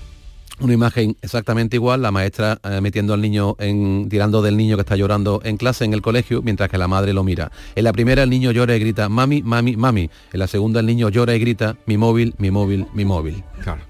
[0.59, 4.81] una imagen exactamente igual, la maestra eh, metiendo al niño, en, tirando del niño que
[4.81, 7.51] está llorando en clase en el colegio, mientras que la madre lo mira.
[7.75, 10.09] En la primera el niño llora y grita, mami, mami, mami.
[10.33, 13.43] En la segunda el niño llora y grita, mi móvil, mi móvil, mi móvil.
[13.63, 13.81] Claro.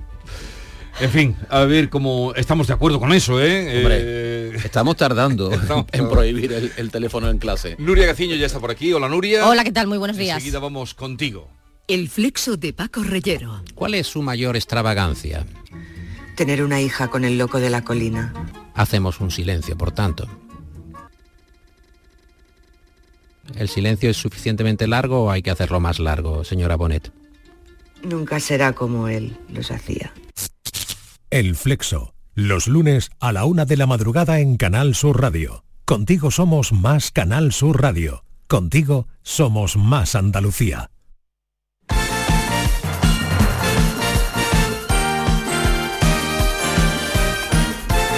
[1.00, 3.46] En fin, a ver cómo estamos de acuerdo con eso, ¿eh?
[3.48, 5.50] eh estamos tardando
[5.94, 7.78] en prohibir el, el, teléfono en clase.
[7.80, 8.92] Nuria Gaciño ya está por aquí.
[8.92, 9.48] Hola Nuria.
[9.48, 9.88] Hola, ¿qué tal?
[9.88, 10.36] Muy buenos días.
[10.36, 11.50] Enseguida vamos contigo.
[11.88, 13.64] El flexo de Paco Reyero.
[13.74, 15.46] ¿Cuál es su mayor extravagancia?
[16.40, 18.34] Tener una hija con el loco de la colina.
[18.74, 20.26] Hacemos un silencio, por tanto.
[23.56, 27.12] ¿El silencio es suficientemente largo o hay que hacerlo más largo, señora Bonet?
[28.04, 30.14] Nunca será como él los hacía.
[31.30, 35.66] El Flexo, los lunes a la una de la madrugada en Canal Sur Radio.
[35.84, 38.24] Contigo somos más Canal Sur Radio.
[38.48, 40.90] Contigo somos más Andalucía.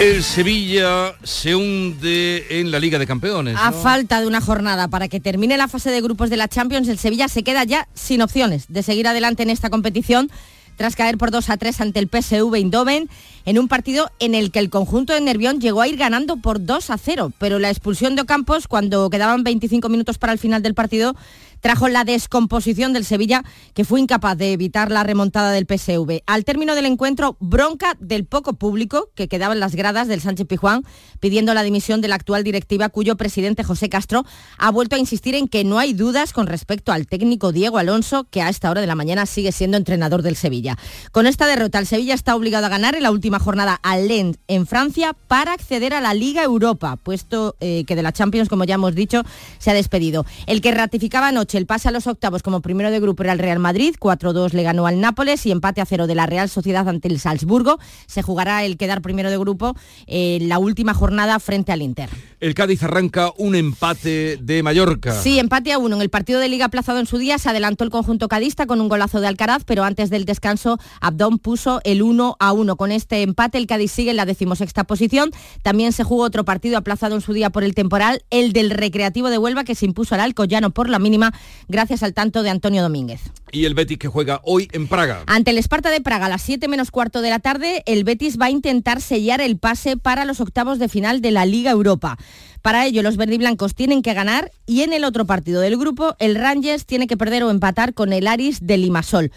[0.02, 3.56] El Sevilla se hunde en la Liga de Campeones.
[3.56, 6.88] A falta de una jornada para que termine la fase de grupos de la Champions,
[6.88, 10.32] el Sevilla se queda ya sin opciones de seguir adelante en esta competición
[10.76, 13.12] tras caer por 2 a 3 ante el PSV Eindhoven
[13.46, 16.66] en un partido en el que el conjunto de Nervión llegó a ir ganando por
[16.66, 20.64] 2 a 0, pero la expulsión de Ocampos cuando quedaban 25 minutos para el final
[20.64, 21.16] del partido
[21.62, 23.44] trajo la descomposición del Sevilla,
[23.74, 26.24] que fue incapaz de evitar la remontada del PSV.
[26.26, 30.48] Al término del encuentro, bronca del poco público que quedaba en las gradas del Sánchez
[30.48, 30.84] Pijuán,
[31.20, 34.26] pidiendo la dimisión de la actual directiva, cuyo presidente José Castro
[34.58, 38.26] ha vuelto a insistir en que no hay dudas con respecto al técnico Diego Alonso,
[38.30, 40.78] que a esta hora de la mañana sigue siendo entrenador del Sevilla.
[41.12, 44.38] Con esta derrota, el Sevilla está obligado a ganar en la última jornada al Lens
[44.48, 48.64] en Francia para acceder a la Liga Europa, puesto eh, que de la Champions, como
[48.64, 49.24] ya hemos dicho,
[49.60, 50.26] se ha despedido.
[50.48, 53.40] El que ratificaba anoche el pase a los octavos como primero de grupo era el
[53.40, 56.88] Real Madrid, 4-2 le ganó al Nápoles y empate a cero de la Real Sociedad
[56.88, 57.80] ante el Salzburgo.
[58.08, 59.76] Se jugará el quedar primero de grupo
[60.08, 62.10] en la última jornada frente al Inter.
[62.40, 65.14] El Cádiz arranca un empate de Mallorca.
[65.14, 65.96] Sí, empate a uno.
[65.96, 68.82] En el partido de Liga aplazado en su día se adelantó el conjunto cadista con
[68.82, 72.76] un golazo de Alcaraz, pero antes del descanso Abdón puso el 1 a 1.
[72.76, 75.32] Con este empate el Cádiz sigue en la decimosexta posición.
[75.62, 79.30] También se jugó otro partido aplazado en su día por el temporal, el del Recreativo
[79.30, 81.34] de Huelva que se impuso al Alcoyano por la mínima
[81.68, 83.22] gracias al tanto de Antonio Domínguez.
[83.52, 85.24] Y el Betis que juega hoy en Praga.
[85.28, 88.40] Ante el Esparta de Praga a las 7 menos cuarto de la tarde, el Betis
[88.40, 92.18] va a intentar sellar el pase para los octavos de final de la Liga Europa.
[92.62, 96.36] Para ello, los verdiblancos tienen que ganar y en el otro partido del grupo, el
[96.36, 99.32] Rangers tiene que perder o empatar con el Aris de Limasol.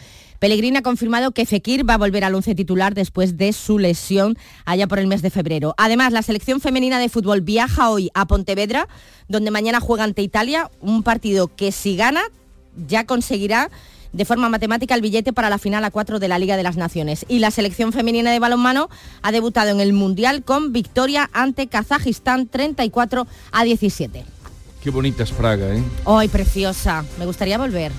[0.45, 4.37] Pellegrini ha confirmado que Fekir va a volver al once titular después de su lesión
[4.67, 5.75] allá por el mes de febrero.
[5.79, 8.87] Además, la selección femenina de fútbol viaja hoy a Pontevedra,
[9.27, 12.21] donde mañana juega ante Italia, un partido que si gana
[12.87, 13.71] ya conseguirá
[14.13, 16.77] de forma matemática el billete para la final a 4 de la Liga de las
[16.77, 17.25] Naciones.
[17.27, 18.91] Y la selección femenina de balonmano
[19.23, 24.27] ha debutado en el Mundial con victoria ante Kazajistán 34 a 17.
[24.83, 25.83] Qué bonita es Praga, ¿eh?
[26.05, 27.03] ¡Ay, preciosa!
[27.19, 27.93] Me gustaría volver.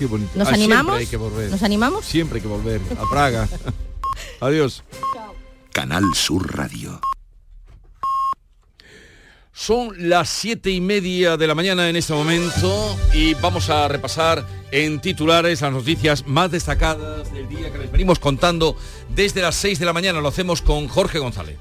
[0.00, 0.30] Qué bonito.
[0.34, 0.98] ¿Nos Ah, siempre animamos?
[0.98, 1.50] hay que volver.
[1.50, 2.04] ¿Nos animamos?
[2.06, 3.46] Siempre hay que volver a Praga.
[4.40, 4.82] Adiós.
[5.74, 6.98] Canal Sur Radio.
[9.52, 14.46] Son las siete y media de la mañana en este momento y vamos a repasar
[14.72, 18.76] en titulares las noticias más destacadas del día que les venimos contando
[19.14, 20.22] desde las 6 de la mañana.
[20.22, 21.58] Lo hacemos con Jorge González.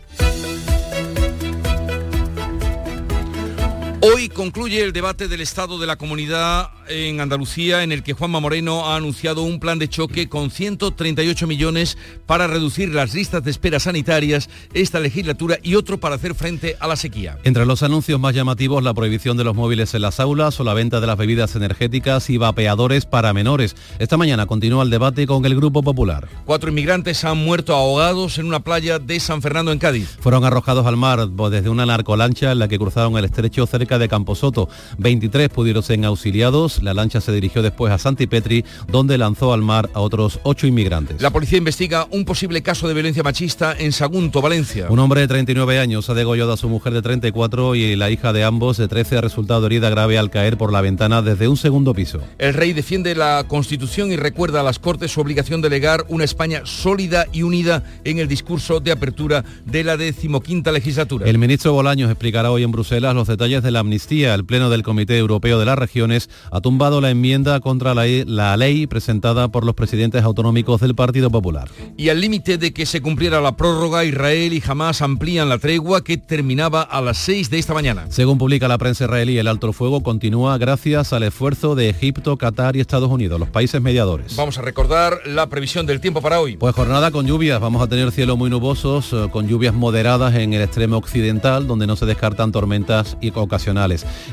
[4.02, 8.40] Hoy concluye el debate del estado de la comunidad en Andalucía en el que Juanma
[8.40, 13.52] Moreno ha anunciado un plan de choque con 138 millones para reducir las listas de
[13.52, 17.38] espera sanitarias esta legislatura y otro para hacer frente a la sequía.
[17.44, 20.74] Entre los anuncios más llamativos, la prohibición de los móviles en las aulas o la
[20.74, 23.76] venta de las bebidas energéticas y vapeadores para menores.
[24.00, 26.30] Esta mañana continúa el debate con el Grupo Popular.
[26.46, 30.18] Cuatro inmigrantes han muerto ahogados en una playa de San Fernando en Cádiz.
[30.22, 34.08] Fueron arrojados al mar desde una narcolancha en la que cruzaron el estrecho cerca de
[34.08, 34.70] Camposoto.
[34.98, 36.84] 23 pudieron ser auxiliados.
[36.84, 41.22] La lancha se dirigió después a Santipetri, donde lanzó al mar a otros ocho inmigrantes.
[41.22, 44.88] La policía investiga un posible caso de violencia machista en Sagunto, Valencia.
[44.90, 48.34] Un hombre de 39 años ha degollado a su mujer de 34 y la hija
[48.34, 51.58] de ambos de 13 ha resultado herida grave al caer por la ventana desde un
[51.58, 52.22] segundo piso.
[52.38, 56.24] El rey defiende la Constitución y recuerda a las Cortes su obligación de legar una
[56.24, 61.28] España sólida y unida en el discurso de apertura de la decimoquinta legislatura.
[61.28, 64.34] El ministro Bolaños explicará hoy en Bruselas los detalles de la amnistía.
[64.36, 68.58] El Pleno del Comité Europeo de las Regiones ha tumbado la enmienda contra la, la
[68.58, 71.70] ley presentada por los presidentes autonómicos del Partido Popular.
[71.98, 76.04] Y al límite de que se cumpliera la prórroga, Israel y Hamas amplían la tregua
[76.04, 78.06] que terminaba a las 6 de esta mañana.
[78.10, 82.76] Según publica la prensa israelí, el alto fuego continúa gracias al esfuerzo de Egipto, Qatar
[82.76, 84.36] y Estados Unidos, los países mediadores.
[84.36, 86.58] Vamos a recordar la previsión del tiempo para hoy.
[86.58, 90.54] Pues jornada con lluvias, vamos a tener cielo muy nubosos, eh, con lluvias moderadas en
[90.54, 93.32] el extremo occidental, donde no se descartan tormentas y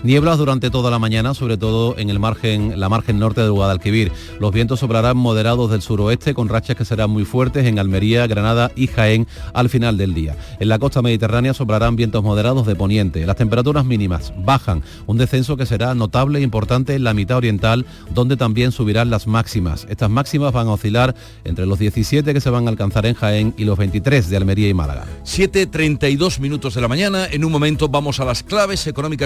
[0.02, 4.12] Nieblas durante toda la mañana, sobre todo en el margen, la margen norte de Guadalquivir.
[4.40, 8.70] Los vientos soplarán moderados del suroeste, con rachas que serán muy fuertes en Almería, Granada
[8.74, 10.36] y Jaén al final del día.
[10.60, 13.26] En la costa mediterránea soplarán vientos moderados de poniente.
[13.26, 17.86] Las temperaturas mínimas bajan, un descenso que será notable e importante en la mitad oriental,
[18.14, 19.86] donde también subirán las máximas.
[19.88, 23.54] Estas máximas van a oscilar entre los 17 que se van a alcanzar en Jaén
[23.56, 25.06] y los 23 de Almería y Málaga.
[25.24, 27.26] 7.32 minutos de la mañana.
[27.26, 29.25] En un momento vamos a las claves económicas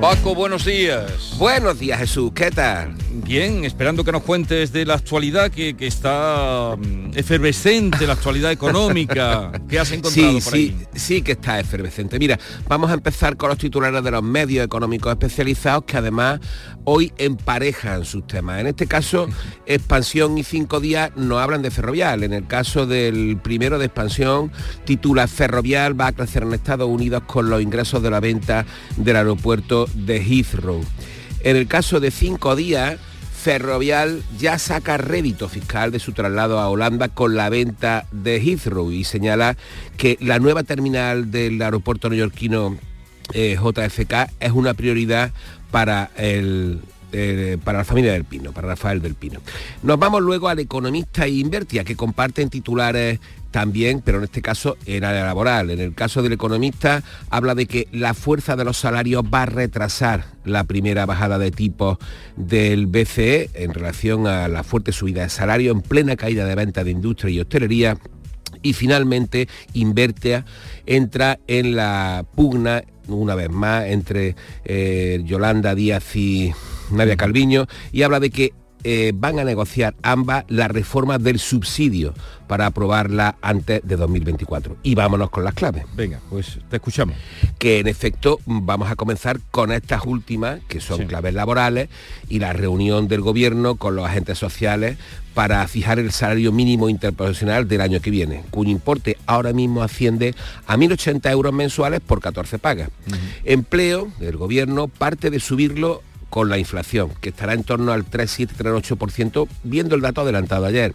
[0.00, 1.34] Paco, buenos días.
[1.38, 2.30] Buenos días, Jesús.
[2.34, 2.94] ¿Qué tal?
[3.24, 8.52] Bien, esperando que nos cuentes de la actualidad que, que está mm, efervescente, la actualidad
[8.52, 9.50] económica.
[9.68, 10.86] ¿Qué has encontrado Sí, por sí, ahí?
[10.94, 12.18] sí que está efervescente.
[12.18, 16.40] Mira, vamos a empezar con los titulares de los medios económicos especializados que además
[16.86, 18.60] hoy emparejan sus temas.
[18.60, 19.28] En este caso,
[19.66, 22.22] Expansión y Cinco Días no hablan de Ferrovial.
[22.22, 24.50] En el caso del primero de Expansión,
[24.84, 28.64] titula Ferrovial va a crecer en Estados Unidos con los ingresos de la venta
[28.96, 30.80] del aeropuerto de Heathrow.
[31.40, 32.98] En el caso de Cinco Días,
[33.42, 38.90] Ferrovial ya saca rédito fiscal de su traslado a Holanda con la venta de Heathrow
[38.90, 39.56] y señala
[39.96, 42.76] que la nueva terminal del aeropuerto neoyorquino
[43.32, 45.32] eh, JFK es una prioridad
[45.70, 46.80] para el
[47.12, 49.40] eh, para la familia del Pino, para Rafael del Pino.
[49.82, 53.20] Nos vamos luego al economista e Invertia, que comparten titulares
[53.52, 55.70] también, pero en este caso en área laboral.
[55.70, 59.46] En el caso del economista habla de que la fuerza de los salarios va a
[59.46, 61.96] retrasar la primera bajada de tipos
[62.36, 66.84] del BCE en relación a la fuerte subida de salario en plena caída de ventas
[66.84, 67.96] de industria y hostelería
[68.62, 70.44] Y finalmente, Invertia
[70.84, 74.34] entra en la pugna una vez más entre
[74.64, 76.52] eh, Yolanda Díaz y
[76.90, 78.52] Nadia Calviño y habla de que
[78.88, 82.14] eh, van a negociar ambas la reforma del subsidio
[82.46, 84.76] para aprobarla antes de 2024.
[84.84, 85.84] Y vámonos con las claves.
[85.96, 87.16] Venga, pues te escuchamos.
[87.58, 91.88] Que en efecto vamos a comenzar con estas últimas, que son claves laborales,
[92.28, 94.98] y la reunión del gobierno con los agentes sociales
[95.34, 100.36] para fijar el salario mínimo interprofesional del año que viene, cuyo importe ahora mismo asciende
[100.68, 102.90] a 1.080 euros mensuales por 14 pagas.
[103.42, 106.04] Empleo, el gobierno parte de subirlo
[106.36, 110.92] con la inflación, que estará en torno al 3,7-3,8%, viendo el dato adelantado ayer.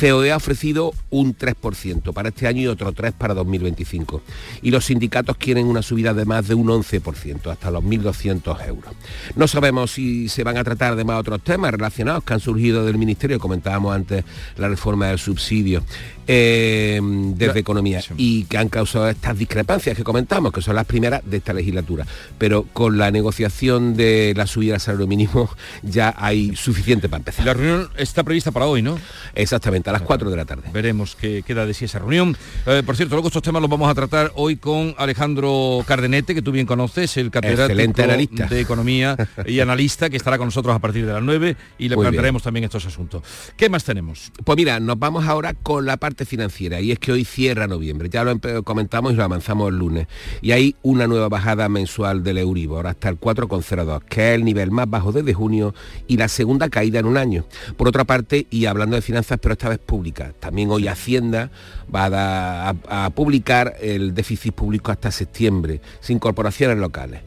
[0.00, 4.20] COE ha ofrecido un 3% para este año y otro 3% para 2025.
[4.62, 8.92] Y los sindicatos quieren una subida de más de un 11%, hasta los 1.200 euros.
[9.36, 12.84] No sabemos si se van a tratar de más otros temas relacionados que han surgido
[12.84, 14.24] del Ministerio, comentábamos antes
[14.56, 15.84] la reforma del subsidio
[16.26, 21.22] eh, desde Economía y que han causado estas discrepancias que comentamos, que son las primeras
[21.24, 22.06] de esta legislatura.
[22.38, 25.50] Pero con la negociación de la subida al salario mínimo
[25.82, 27.44] ya hay suficiente para empezar.
[27.46, 28.98] La reunión está prevista para hoy, ¿no?
[29.34, 30.70] Exactamente, a las 4 de la tarde.
[30.72, 32.36] Veremos qué queda de sí esa reunión.
[32.66, 36.42] Eh, por cierto, luego estos temas los vamos a tratar hoy con Alejandro Cardenete, que
[36.42, 38.46] tú bien conoces, el catedrático analista.
[38.46, 39.16] de Economía
[39.46, 42.42] y analista, que estará con nosotros a partir de las 9 y le Muy plantearemos
[42.42, 43.22] también estos asuntos.
[43.56, 44.32] ¿Qué más tenemos?
[44.44, 48.08] Pues mira, nos vamos ahora con la parte financiera y es que hoy cierra noviembre,
[48.08, 50.06] ya lo comentamos y lo avanzamos el lunes
[50.42, 54.59] y hay una nueva bajada mensual del Euribor hasta el 4,02, que es el nivel
[54.70, 55.74] más bajo desde junio
[56.06, 57.44] y la segunda caída en un año.
[57.78, 61.50] Por otra parte, y hablando de finanzas, pero esta vez públicas, también hoy Hacienda
[61.94, 67.22] va a, da- a- a publicar el déficit público hasta septiembre, sin corporaciones locales.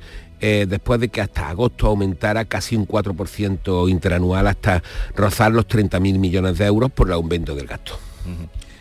[0.46, 4.84] eh, después de que hasta agosto aumentara casi un 4% interanual hasta
[5.16, 7.98] rozar los 30.000 millones de euros por el aumento del gasto.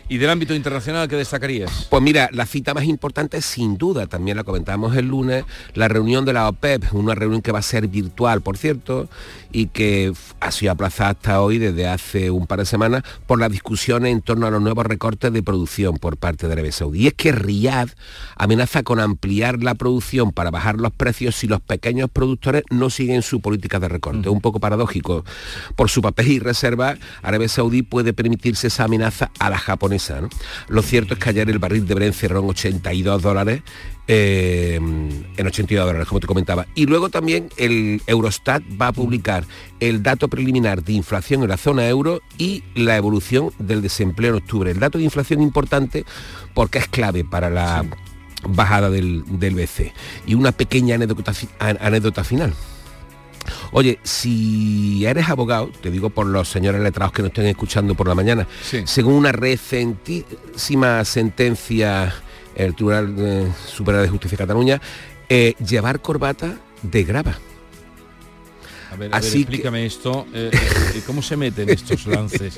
[0.09, 1.87] ¿Y del ámbito internacional qué destacarías?
[1.89, 5.45] Pues mira, la cita más importante sin duda, también la comentamos el lunes,
[5.75, 9.07] la reunión de la OPEP, una reunión que va a ser virtual, por cierto,
[9.53, 13.49] y que ha sido aplazada hasta hoy desde hace un par de semanas por las
[13.49, 17.03] discusiones en torno a los nuevos recortes de producción por parte de Arabia Saudí.
[17.03, 17.89] Y es que Riyadh
[18.35, 23.21] amenaza con ampliar la producción para bajar los precios si los pequeños productores no siguen
[23.21, 24.27] su política de recorte.
[24.27, 25.23] Un poco paradójico.
[25.75, 29.92] Por su papel y reserva, Arabia Saudí puede permitirse esa amenaza a la japonesa.
[30.21, 30.29] ¿No?
[30.67, 33.61] Lo cierto es que ayer el barril de Brent cerró en 82 dólares,
[34.07, 36.65] eh, en 82 dólares, como te comentaba.
[36.75, 39.45] Y luego también el Eurostat va a publicar
[39.79, 44.37] el dato preliminar de inflación en la zona euro y la evolución del desempleo en
[44.43, 44.71] octubre.
[44.71, 46.05] El dato de inflación importante
[46.53, 47.85] porque es clave para la
[48.47, 49.93] bajada del, del BC.
[50.25, 52.53] Y una pequeña anécdota final.
[53.71, 58.07] Oye, si eres abogado, te digo por los señores letrados que nos estén escuchando por
[58.07, 58.47] la mañana,
[58.85, 62.13] según una recentísima sentencia
[62.55, 64.81] del Tribunal eh, Superior de Justicia de Cataluña,
[65.29, 67.37] eh, llevar corbata degrava.
[68.93, 70.25] A ver, a ver, Así que- explícame esto.
[70.33, 72.55] eh, eh, ¿Cómo se meten estos lances?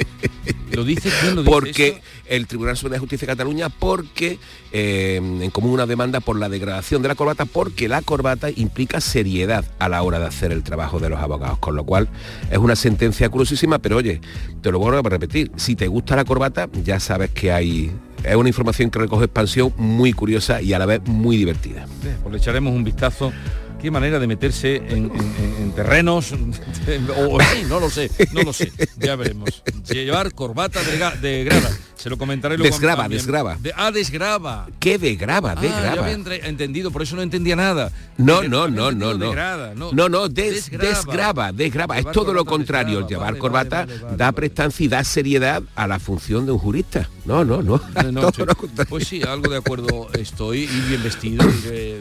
[0.71, 2.01] ¿Lo dice quién lo dice porque esto?
[2.27, 4.39] el Tribunal Superior de Justicia de Cataluña porque
[4.73, 8.99] eh, en común una demanda por la degradación de la corbata porque la corbata implica
[8.99, 12.09] seriedad a la hora de hacer el trabajo de los abogados con lo cual
[12.51, 14.19] es una sentencia curiosísima pero oye
[14.61, 17.91] te lo vuelvo a repetir si te gusta la corbata ya sabes que hay
[18.23, 21.85] es una información que recoge expansión muy curiosa y a la vez muy divertida
[22.21, 23.31] Pues le echaremos un vistazo.
[23.81, 26.31] Qué manera de meterse en, en- en- en terrenos,
[27.17, 29.61] o, sí, no lo sé, no lo sé, ya veremos.
[29.87, 32.73] Llevar corbata de, de grada, se lo comentaré luego.
[32.73, 33.57] a- Desgrava, a mi- desgrava.
[33.61, 34.67] De, ah, desgrava.
[34.79, 35.51] ¿Qué degrava?
[35.55, 35.95] Ah, Degrava.
[35.95, 36.13] ya había
[36.47, 37.91] entendido, por eso no entendía nada.
[38.17, 39.17] No, no, no, no, no.
[39.29, 39.91] degrada, no.
[39.91, 41.99] No, no, des- desgrava, desgrava.
[41.99, 42.99] Es todo lo contrario.
[42.99, 46.45] El desgrava, llevar vale, corbata vale, vale, da prestancia y da seriedad a la función
[46.47, 47.07] de un jurista.
[47.25, 47.79] No, no, no.
[48.03, 48.41] No, no, sí.
[48.89, 51.99] pues sí, algo de acuerdo estoy y bien vestido, y, eh,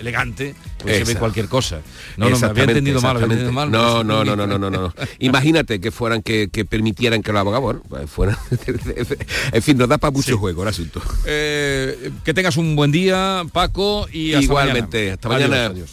[0.00, 1.80] elegante, pues se ve cualquier cosa.
[2.16, 3.70] No, no, me había entendido mal, había entendido mal.
[3.70, 4.94] No, pues, no, no, no, no, no, no.
[5.18, 8.36] Imagínate que fueran que, que permitieran que los abogados bueno, pues fueran.
[9.52, 11.00] en fin, nos da para mucho juego el asunto.
[11.26, 15.14] Eh, que tengas un buen día, Paco, y hasta Igualmente, mañana.
[15.14, 15.66] hasta Adiós, mañana.
[15.66, 15.90] adiós.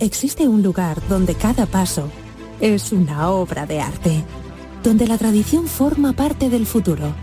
[0.00, 2.10] Existe un lugar donde cada paso
[2.60, 4.24] es una obra de arte,
[4.82, 7.14] donde la tradición forma parte del futuro,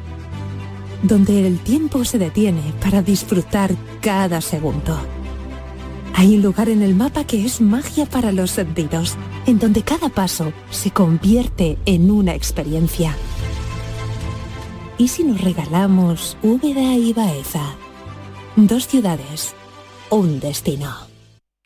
[1.03, 4.97] donde el tiempo se detiene para disfrutar cada segundo.
[6.15, 10.09] Hay un lugar en el mapa que es magia para los sentidos, en donde cada
[10.09, 13.15] paso se convierte en una experiencia.
[14.97, 17.75] ¿Y si nos regalamos Úbeda y Baeza?
[18.57, 19.53] Dos ciudades,
[20.09, 21.08] un destino.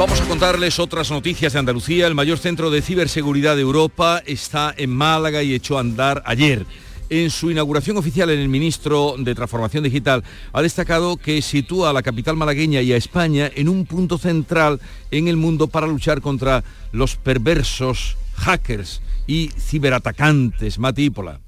[0.00, 2.06] Vamos a contarles otras noticias de Andalucía.
[2.06, 6.64] El mayor centro de ciberseguridad de Europa está en Málaga y echó a andar ayer.
[7.10, 10.24] En su inauguración oficial, el ministro de Transformación Digital
[10.54, 14.80] ha destacado que sitúa a la capital malagueña y a España en un punto central
[15.10, 20.78] en el mundo para luchar contra los perversos hackers y ciberatacantes.
[20.78, 21.40] Matípola.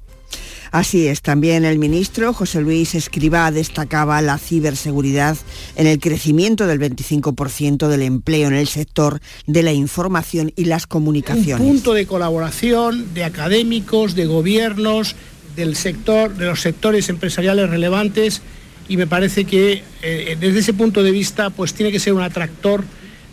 [0.72, 5.36] Así es, también el ministro José Luis Escribá destacaba la ciberseguridad
[5.76, 10.86] en el crecimiento del 25% del empleo en el sector de la información y las
[10.86, 11.60] comunicaciones.
[11.60, 15.14] Un punto de colaboración de académicos, de gobiernos,
[15.56, 18.40] del sector, de los sectores empresariales relevantes
[18.88, 22.22] y me parece que eh, desde ese punto de vista pues tiene que ser un
[22.22, 22.82] atractor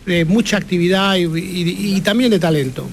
[0.04, 2.90] de mucha actividad y también de talento.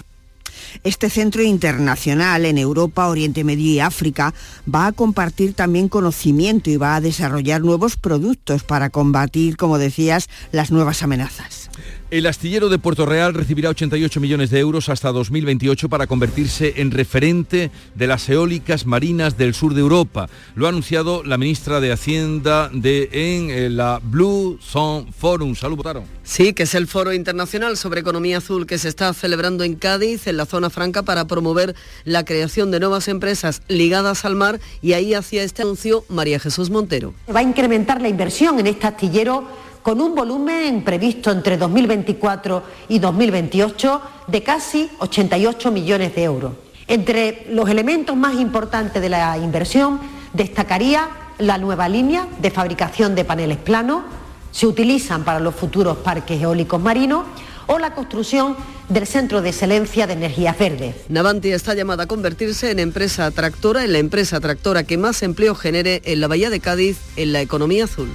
[0.84, 4.34] Este centro internacional en Europa, Oriente Medio y África
[4.74, 10.30] va a compartir también conocimiento y va a desarrollar nuevos productos para combatir, como decías,
[10.52, 11.67] las nuevas amenazas.
[12.10, 16.92] El astillero de Puerto Real recibirá 88 millones de euros hasta 2028 para convertirse en
[16.92, 20.30] referente de las eólicas marinas del sur de Europa.
[20.56, 25.56] Lo ha anunciado la ministra de Hacienda de, en eh, la Blue Zone Forum.
[25.56, 26.06] Salud, Botaro.
[26.24, 30.28] Sí, que es el foro internacional sobre economía azul que se está celebrando en Cádiz,
[30.28, 31.76] en la zona franca, para promover
[32.06, 36.70] la creación de nuevas empresas ligadas al mar y ahí hacía este anuncio María Jesús
[36.70, 37.14] Montero.
[37.34, 43.00] Va a incrementar la inversión en este astillero con un volumen previsto entre 2024 y
[43.00, 46.52] 2028 de casi 88 millones de euros.
[46.90, 50.02] Entre los elementos más importantes de la inversión
[50.34, 51.08] destacaría
[51.38, 54.04] la nueva línea de fabricación de paneles planos,
[54.52, 57.24] se utilizan para los futuros parques eólicos marinos
[57.68, 58.58] o la construcción
[58.90, 60.96] del Centro de Excelencia de Energías Verdes.
[61.08, 65.56] Navanti está llamada a convertirse en empresa tractora, en la empresa tractora que más empleo
[65.56, 68.10] genere en la Bahía de Cádiz en la economía azul.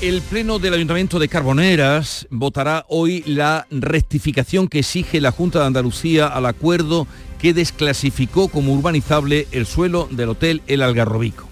[0.00, 5.66] El Pleno del Ayuntamiento de Carboneras votará hoy la rectificación que exige la Junta de
[5.66, 7.08] Andalucía al acuerdo
[7.40, 11.48] que desclasificó como urbanizable el suelo del Hotel El Algarrobico.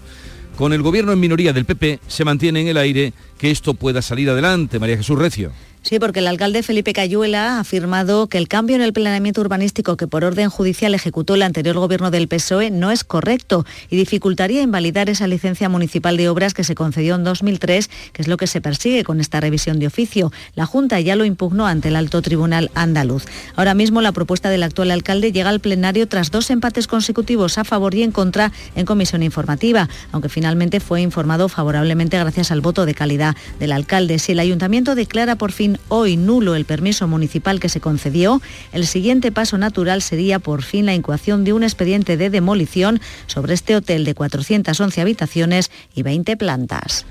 [0.57, 4.01] Con el gobierno en minoría del PP se mantiene en el aire que esto pueda
[4.01, 4.79] salir adelante.
[4.79, 5.51] María Jesús Recio.
[5.89, 9.97] Sí, porque el alcalde Felipe Cayuela ha afirmado que el cambio en el planeamiento urbanístico
[9.97, 14.63] que por orden judicial ejecutó el anterior gobierno del PSOE no es correcto y dificultaría
[14.63, 18.49] invalidar esa licencia municipal de obras que se concedió en 2003, que es lo que
[18.49, 20.33] se persigue con esta revisión de oficio.
[20.57, 23.27] La Junta ya lo impugnó ante el Alto Tribunal andaluz.
[23.55, 27.65] Ahora mismo la propuesta del actual alcalde llega al plenario tras dos empates consecutivos a
[27.65, 32.87] favor y en contra en comisión informativa, aunque finalmente fue informado favorablemente gracias al voto
[32.87, 34.19] de calidad del alcalde.
[34.19, 38.41] Si el ayuntamiento declara por fin hoy nulo el permiso municipal que se concedió,
[38.73, 43.55] el siguiente paso natural sería por fin la incoación de un expediente de demolición sobre
[43.55, 47.07] este hotel de 411 habitaciones y 20 plantas.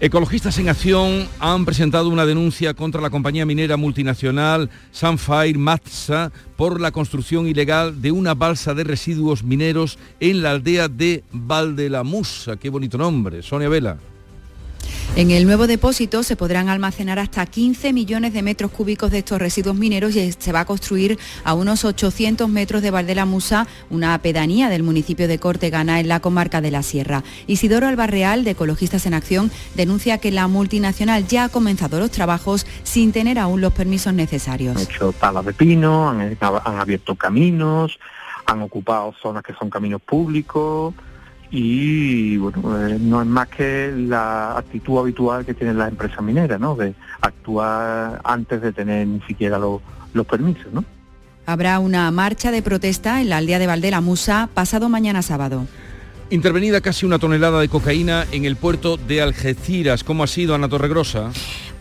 [0.00, 6.80] Ecologistas en Acción han presentado una denuncia contra la compañía minera multinacional Sunfire Matza por
[6.80, 12.56] la construcción ilegal de una balsa de residuos mineros en la aldea de Valdelamusa.
[12.56, 13.96] Qué bonito nombre, Sonia Vela.
[15.16, 19.38] En el nuevo depósito se podrán almacenar hasta 15 millones de metros cúbicos de estos
[19.38, 24.68] residuos mineros y se va a construir a unos 800 metros de Valdelamusa, una pedanía
[24.68, 27.22] del municipio de Cortegana en la comarca de la Sierra.
[27.46, 32.66] Isidoro Albarreal, de Ecologistas en Acción, denuncia que la multinacional ya ha comenzado los trabajos
[32.82, 34.76] sin tener aún los permisos necesarios.
[34.76, 36.36] Han hecho talas de pino, han
[36.80, 38.00] abierto caminos,
[38.46, 40.92] han ocupado zonas que son caminos públicos
[41.56, 46.58] y bueno, eh, no es más que la actitud habitual que tienen las empresas mineras,
[46.58, 46.74] ¿no?
[46.74, 49.80] De actuar antes de tener ni siquiera los,
[50.14, 50.84] los permisos, ¿no?
[51.46, 55.68] Habrá una marcha de protesta en la aldea de Valdelamusa pasado mañana sábado.
[56.28, 60.02] Intervenida casi una tonelada de cocaína en el puerto de Algeciras.
[60.02, 61.30] ¿Cómo ha sido, Ana Torregrosa?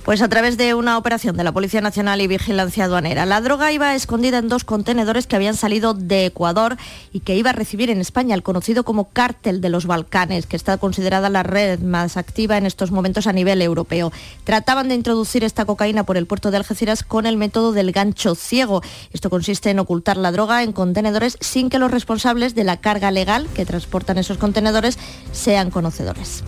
[0.03, 3.25] Pues a través de una operación de la Policía Nacional y Vigilancia Aduanera.
[3.25, 6.75] La droga iba escondida en dos contenedores que habían salido de Ecuador
[7.13, 10.57] y que iba a recibir en España el conocido como cártel de los Balcanes, que
[10.57, 14.11] está considerada la red más activa en estos momentos a nivel europeo.
[14.43, 18.35] Trataban de introducir esta cocaína por el puerto de Algeciras con el método del gancho
[18.35, 18.83] ciego.
[19.13, 23.09] Esto consiste en ocultar la droga en contenedores sin que los responsables de la carga
[23.09, 24.99] legal que transportan esos contenedores
[25.31, 26.43] sean conocedores.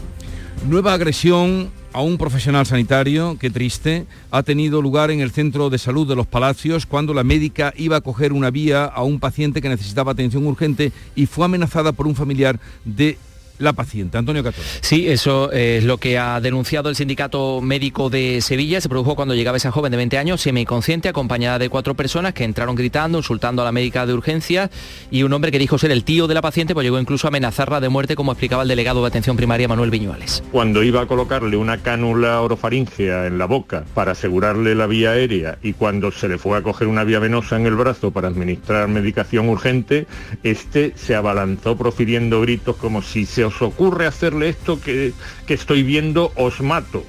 [0.67, 5.77] Nueva agresión a un profesional sanitario, qué triste, ha tenido lugar en el centro de
[5.77, 9.61] salud de los Palacios cuando la médica iba a coger una vía a un paciente
[9.61, 13.17] que necesitaba atención urgente y fue amenazada por un familiar de
[13.59, 14.17] la paciente.
[14.17, 14.63] Antonio Catón.
[14.81, 18.81] Sí, eso es lo que ha denunciado el Sindicato Médico de Sevilla.
[18.81, 22.43] Se produjo cuando llegaba esa joven de 20 años, semiconsciente, acompañada de cuatro personas que
[22.43, 24.69] entraron gritando, insultando a la médica de urgencia
[25.11, 27.29] y un hombre que dijo ser el tío de la paciente, pues llegó incluso a
[27.29, 30.43] amenazarla de muerte, como explicaba el delegado de atención primaria Manuel Viñuales.
[30.51, 35.57] Cuando iba a colocarle una cánula orofaringea en la boca para asegurarle la vía aérea
[35.63, 38.87] y cuando se le fue a coger una vía venosa en el brazo para administrar
[38.87, 40.07] medicación urgente,
[40.43, 45.13] este se abalanzó profiriendo gritos como si se os ocurre hacerle esto que,
[45.47, 47.05] que estoy viendo, os mato.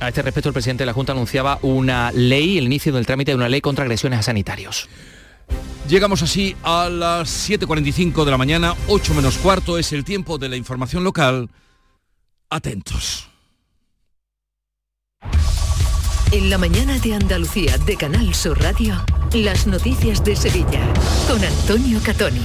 [0.00, 3.32] A este respecto, el presidente de la Junta anunciaba una ley, el inicio del trámite
[3.32, 4.88] de una ley contra agresiones a sanitarios.
[5.88, 10.48] Llegamos así a las 7.45 de la mañana, 8 menos cuarto es el tiempo de
[10.48, 11.50] la información local.
[12.48, 13.29] Atentos.
[16.32, 18.94] En la mañana de Andalucía de Canal Sur Radio,
[19.32, 20.80] las noticias de Sevilla
[21.26, 22.40] con Antonio Catoni.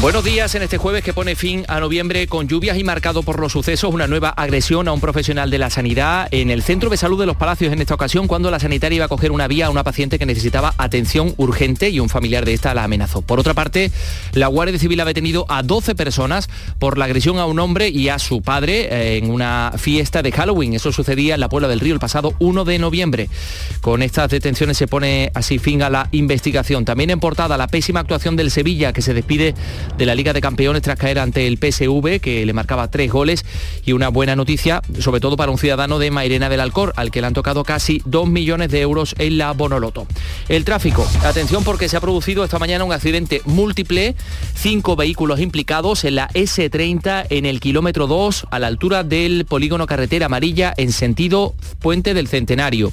[0.00, 3.40] Buenos días en este jueves que pone fin a noviembre con lluvias y marcado por
[3.40, 6.96] los sucesos una nueva agresión a un profesional de la sanidad en el centro de
[6.96, 9.66] salud de los Palacios en esta ocasión cuando la sanitaria iba a coger una vía
[9.66, 13.22] a una paciente que necesitaba atención urgente y un familiar de esta la amenazó.
[13.22, 13.90] Por otra parte,
[14.34, 16.48] la Guardia Civil ha detenido a 12 personas
[16.78, 20.30] por la agresión a un hombre y a su padre eh, en una fiesta de
[20.30, 20.74] Halloween.
[20.74, 23.17] Eso sucedía en la Puebla del Río el pasado 1 de noviembre.
[23.80, 26.84] Con estas detenciones se pone así fin a la investigación.
[26.84, 29.54] También en portada la pésima actuación del Sevilla que se despide
[29.96, 33.44] de la Liga de Campeones tras caer ante el PSV que le marcaba tres goles
[33.84, 37.20] y una buena noticia sobre todo para un ciudadano de Mairena del Alcor al que
[37.20, 40.06] le han tocado casi 2 millones de euros en la Bonoloto.
[40.48, 44.14] El tráfico, atención porque se ha producido esta mañana un accidente múltiple,
[44.54, 49.86] cinco vehículos implicados en la S30 en el kilómetro 2 a la altura del polígono
[49.86, 52.92] carretera amarilla en sentido Puente del Centenario.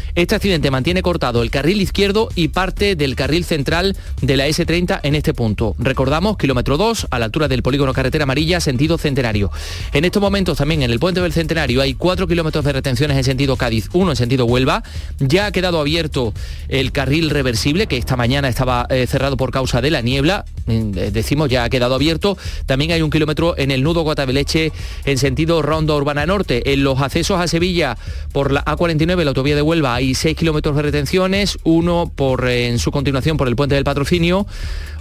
[0.13, 4.99] Este accidente mantiene cortado el carril izquierdo y parte del carril central de la S30
[5.03, 5.75] en este punto.
[5.79, 9.51] Recordamos, kilómetro 2, a la altura del polígono carretera amarilla, sentido centenario.
[9.93, 13.23] En estos momentos también en el puente del centenario hay 4 kilómetros de retenciones en
[13.23, 14.83] sentido Cádiz, 1 en sentido Huelva.
[15.19, 16.33] Ya ha quedado abierto
[16.67, 20.45] el carril reversible, que esta mañana estaba eh, cerrado por causa de la niebla.
[20.67, 22.37] Eh, decimos, ya ha quedado abierto.
[22.65, 24.73] También hay un kilómetro en el nudo Guataveleche
[25.05, 26.73] en sentido Ronda Urbana Norte.
[26.73, 27.97] En los accesos a Sevilla
[28.33, 32.67] por la A49, la autovía de Huelva, hay 6 kilómetros de retenciones, uno por, eh,
[32.69, 34.47] en su continuación por el puente del patrocinio,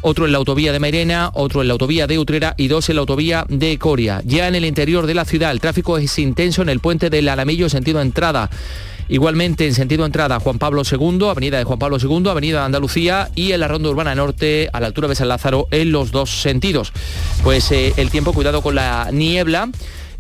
[0.02, 2.96] otro en la autovía de Mairena, otro en la autovía de Utrera y dos en
[2.96, 4.20] la autovía de Coria.
[4.26, 7.30] Ya en el interior de la ciudad el tráfico es intenso en el puente del
[7.30, 8.50] Alamillo sentido entrada.
[9.08, 13.30] Igualmente en sentido entrada Juan Pablo II, Avenida de Juan Pablo II, Avenida de Andalucía
[13.34, 16.42] y en la Ronda Urbana Norte a la altura de San Lázaro en los dos
[16.42, 16.92] sentidos.
[17.42, 19.70] Pues eh, el tiempo, cuidado con la niebla.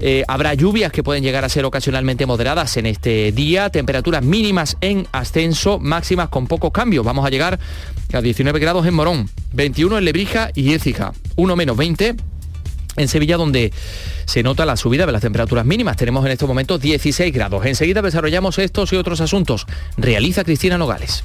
[0.00, 4.76] Eh, habrá lluvias que pueden llegar a ser ocasionalmente moderadas en este día, temperaturas mínimas
[4.80, 7.04] en ascenso, máximas con pocos cambios.
[7.04, 7.58] Vamos a llegar
[8.12, 12.16] a 19 grados en Morón, 21 en Lebrija y Écija, 1 menos 20
[12.96, 13.72] en Sevilla donde
[14.24, 15.96] se nota la subida de las temperaturas mínimas.
[15.96, 17.64] Tenemos en estos momentos 16 grados.
[17.66, 19.66] Enseguida desarrollamos estos y otros asuntos.
[19.96, 21.24] Realiza Cristina Nogales.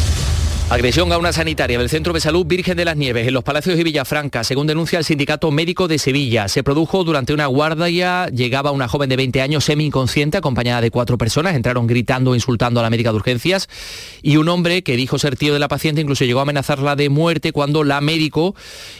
[0.71, 3.75] Agresión a una sanitaria del Centro de Salud Virgen de las Nieves en los Palacios
[3.75, 6.47] de Villafranca, según denuncia el Sindicato Médico de Sevilla.
[6.47, 11.17] Se produjo durante una guardia, llegaba una joven de 20 años semi-inconsciente acompañada de cuatro
[11.17, 13.67] personas, entraron gritando, insultando a la médica de urgencias
[14.21, 17.09] y un hombre que dijo ser tío de la paciente incluso llegó a amenazarla de
[17.09, 18.55] muerte cuando la médico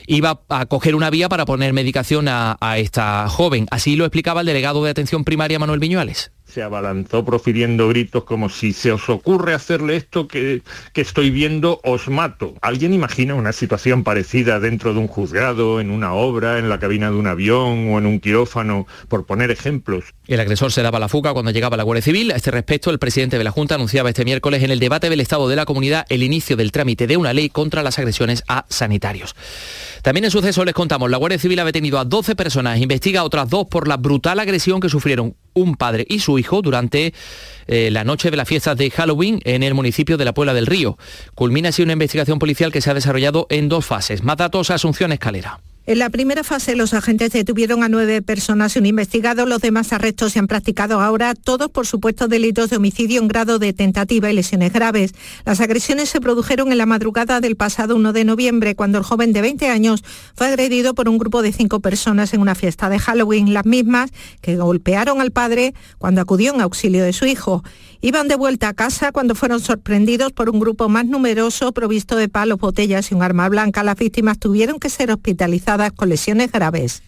[0.08, 3.68] iba a coger una vía para poner medicación a, a esta joven.
[3.72, 8.50] Así lo explicaba el delegado de atención primaria Manuel Viñuales se abalanzó profiriendo gritos como
[8.50, 10.62] si se os ocurre hacerle esto que,
[10.94, 12.54] que, estoy viendo, os mato.
[12.62, 17.10] ¿Alguien imagina una situación parecida dentro de un juzgado, en una obra, en la cabina
[17.10, 20.06] de un avión o en un quirófano, por poner ejemplos?
[20.28, 22.32] El agresor se daba la fuga cuando llegaba la Guardia Civil.
[22.32, 25.22] A este respecto, el presidente de la Junta anunciaba este miércoles en el debate del
[25.22, 28.66] Estado de la Comunidad el inicio del trámite de una ley contra las agresiones a
[28.70, 29.36] sanitarios.
[30.02, 33.24] También en suceso les contamos, la Guardia Civil ha detenido a 12 personas, investiga a
[33.24, 37.14] otras dos por la brutal agresión que sufrieron un padre y su hijo durante
[37.68, 40.66] eh, la noche de las fiestas de Halloween en el municipio de la Puebla del
[40.66, 40.98] Río.
[41.36, 44.24] Culmina así una investigación policial que se ha desarrollado en dos fases.
[44.24, 45.60] Más datos, Asunción Escalera.
[45.92, 49.46] En la primera fase los agentes detuvieron a nueve personas y un investigado.
[49.46, 53.60] Los demás arrestos se han practicado ahora, todos por supuestos delitos de homicidio en grado
[53.60, 55.14] de tentativa y lesiones graves.
[55.44, 59.34] Las agresiones se produjeron en la madrugada del pasado 1 de noviembre, cuando el joven
[59.34, 60.02] de 20 años
[60.34, 64.12] fue agredido por un grupo de cinco personas en una fiesta de Halloween, las mismas
[64.40, 67.66] que golpearon al padre cuando acudió en auxilio de su hijo.
[68.04, 72.30] Iban de vuelta a casa cuando fueron sorprendidos por un grupo más numeroso provisto de
[72.30, 73.84] palos, botellas y un arma blanca.
[73.84, 77.04] Las víctimas tuvieron que ser hospitalizadas con lesiones graves.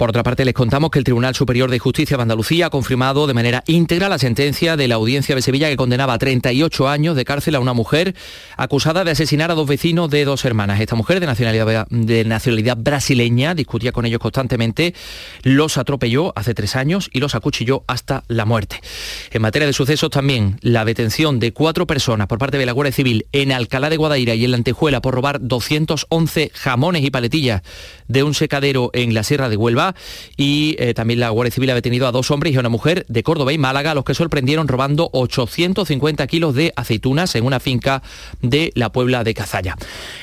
[0.00, 3.26] Por otra parte, les contamos que el Tribunal Superior de Justicia de Andalucía ha confirmado
[3.26, 7.16] de manera íntegra la sentencia de la Audiencia de Sevilla que condenaba a 38 años
[7.16, 8.14] de cárcel a una mujer
[8.56, 10.80] acusada de asesinar a dos vecinos de dos hermanas.
[10.80, 14.94] Esta mujer de nacionalidad, brasileña discutía con ellos constantemente,
[15.42, 18.80] los atropelló hace tres años y los acuchilló hasta la muerte.
[19.30, 22.94] En materia de sucesos también, la detención de cuatro personas por parte de la Guardia
[22.94, 27.60] Civil en Alcalá de Guadaira y en la Antejuela por robar 211 jamones y paletillas
[28.08, 29.89] de un secadero en la Sierra de Huelva
[30.36, 33.04] y eh, también la Guardia Civil ha detenido a dos hombres y a una mujer
[33.08, 38.02] de Córdoba y Málaga, los que sorprendieron robando 850 kilos de aceitunas en una finca
[38.42, 39.76] de la Puebla de Cazalla.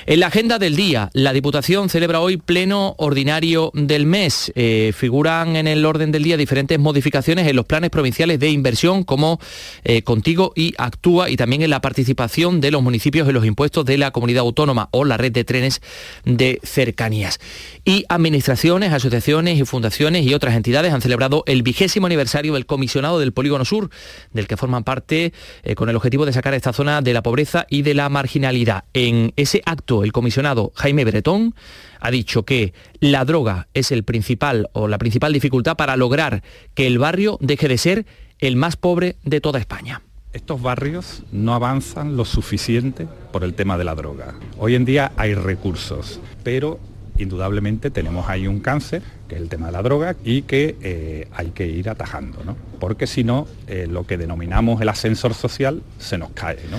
[0.05, 4.51] En la agenda del día, la Diputación celebra hoy pleno ordinario del mes.
[4.55, 9.03] Eh, figuran en el orden del día diferentes modificaciones en los planes provinciales de inversión
[9.03, 9.39] como
[9.83, 13.85] eh, Contigo y Actúa y también en la participación de los municipios en los impuestos
[13.85, 15.81] de la comunidad autónoma o la red de trenes
[16.25, 17.39] de cercanías.
[17.85, 23.19] Y administraciones, asociaciones y fundaciones y otras entidades han celebrado el vigésimo aniversario del comisionado
[23.19, 23.89] del Polígono Sur,
[24.33, 25.31] del que forman parte
[25.63, 28.83] eh, con el objetivo de sacar esta zona de la pobreza y de la marginalidad.
[28.93, 31.55] En ese acto, el comisionado Jaime Bretón
[31.99, 36.43] ha dicho que la droga es el principal o la principal dificultad para lograr
[36.73, 38.05] que el barrio deje de ser
[38.39, 40.01] el más pobre de toda España.
[40.33, 44.35] Estos barrios no avanzan lo suficiente por el tema de la droga.
[44.57, 46.79] Hoy en día hay recursos, pero
[47.17, 51.27] indudablemente tenemos ahí un cáncer, que es el tema de la droga, y que eh,
[51.33, 52.55] hay que ir atajando, ¿no?
[52.79, 56.77] Porque si no, eh, lo que denominamos el ascensor social se nos cae, ¿no?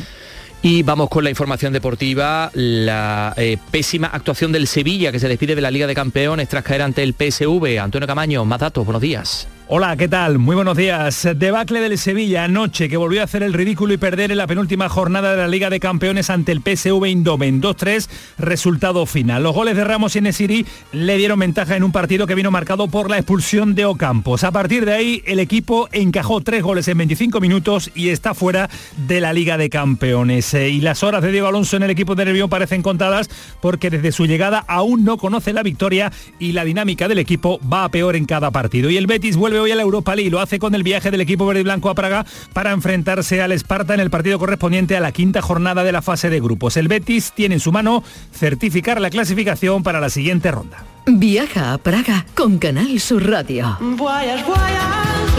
[0.60, 5.54] Y vamos con la información deportiva, la eh, pésima actuación del Sevilla que se despide
[5.54, 7.78] de la Liga de Campeones tras caer ante el PSV.
[7.80, 9.46] Antonio Camaño, más datos, buenos días.
[9.70, 10.38] Hola, ¿qué tal?
[10.38, 11.28] Muy buenos días.
[11.36, 14.88] Debacle del Sevilla anoche que volvió a hacer el ridículo y perder en la penúltima
[14.88, 17.60] jornada de la Liga de Campeones ante el PSV Eindhoven.
[17.60, 18.08] 2-3,
[18.38, 19.42] resultado final.
[19.42, 22.88] Los goles de Ramos y Nesiri le dieron ventaja en un partido que vino marcado
[22.88, 24.42] por la expulsión de Ocampos.
[24.42, 28.70] A partir de ahí, el equipo encajó tres goles en 25 minutos y está fuera
[29.06, 30.54] de la Liga de Campeones.
[30.54, 33.28] Eh, y las horas de Diego Alonso en el equipo de Nervión parecen contadas
[33.60, 37.84] porque desde su llegada aún no conoce la victoria y la dinámica del equipo va
[37.84, 38.88] a peor en cada partido.
[38.88, 40.30] Y el Betis vuelve hoy a la Europa League.
[40.30, 43.52] Lo hace con el viaje del equipo verde y blanco a Praga para enfrentarse al
[43.52, 46.76] Esparta en el partido correspondiente a la quinta jornada de la fase de grupos.
[46.76, 48.02] El Betis tiene en su mano
[48.32, 50.84] certificar la clasificación para la siguiente ronda.
[51.06, 53.78] Viaja a Praga con Canal Sur Radio.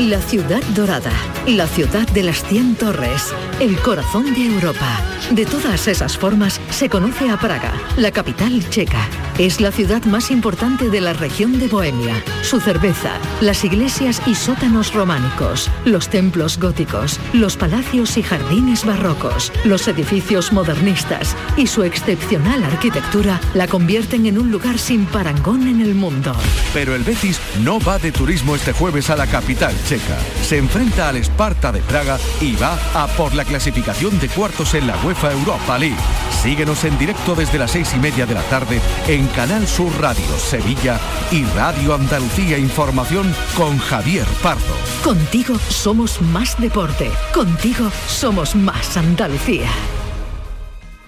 [0.08, 1.12] La ciudad dorada,
[1.46, 4.98] la ciudad de las 100 torres, el corazón de Europa.
[5.32, 9.06] De todas esas formas se conoce a Praga, la capital checa.
[9.38, 12.24] Es la ciudad más importante de la región de Bohemia.
[12.44, 19.52] Su cerveza, las iglesias y sótanos románicos, los templos góticos, los palacios y jardines barrocos,
[19.66, 25.82] los edificios modernistas y su excepcional arquitectura la convierten en un lugar sin parangón en
[25.82, 26.36] el mundo.
[26.74, 30.20] Pero el Betis no va de turismo este jueves a la capital checa.
[30.44, 34.86] Se enfrenta al Esparta de Praga y va a por la clasificación de cuartos en
[34.86, 35.98] la UEFA Europa League.
[36.44, 40.38] Síguenos en directo desde las seis y media de la tarde en Canal Sur Radio
[40.38, 41.00] Sevilla
[41.32, 44.76] y Radio Andalucía Información con Javier Pardo.
[45.04, 47.10] Contigo somos más deporte.
[47.34, 49.70] Contigo somos más Andalucía.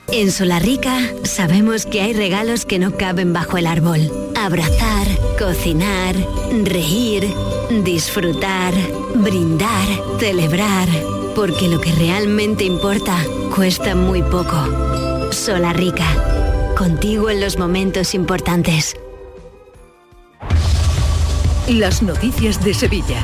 [0.07, 4.30] En Solarrica sabemos que hay regalos que no caben bajo el árbol.
[4.43, 6.15] Abrazar, cocinar,
[6.63, 7.31] reír,
[7.83, 8.73] disfrutar,
[9.13, 9.87] brindar,
[10.19, 10.89] celebrar.
[11.35, 13.23] Porque lo que realmente importa
[13.55, 14.57] cuesta muy poco.
[15.31, 16.07] Solarrica.
[16.75, 18.95] Contigo en los momentos importantes.
[21.67, 23.23] Las noticias de Sevilla.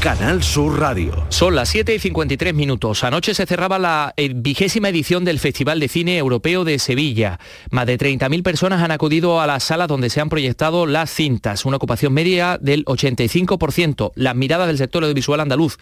[0.00, 1.26] Canal Sur Radio.
[1.28, 3.04] Son las 7 y 53 minutos.
[3.04, 7.38] Anoche se cerraba la eh, vigésima edición del Festival de Cine Europeo de Sevilla.
[7.70, 11.66] Más de 30.000 personas han acudido a la sala donde se han proyectado las cintas,
[11.66, 14.12] una ocupación media del 85%.
[14.14, 15.76] Las miradas del sector audiovisual andaluz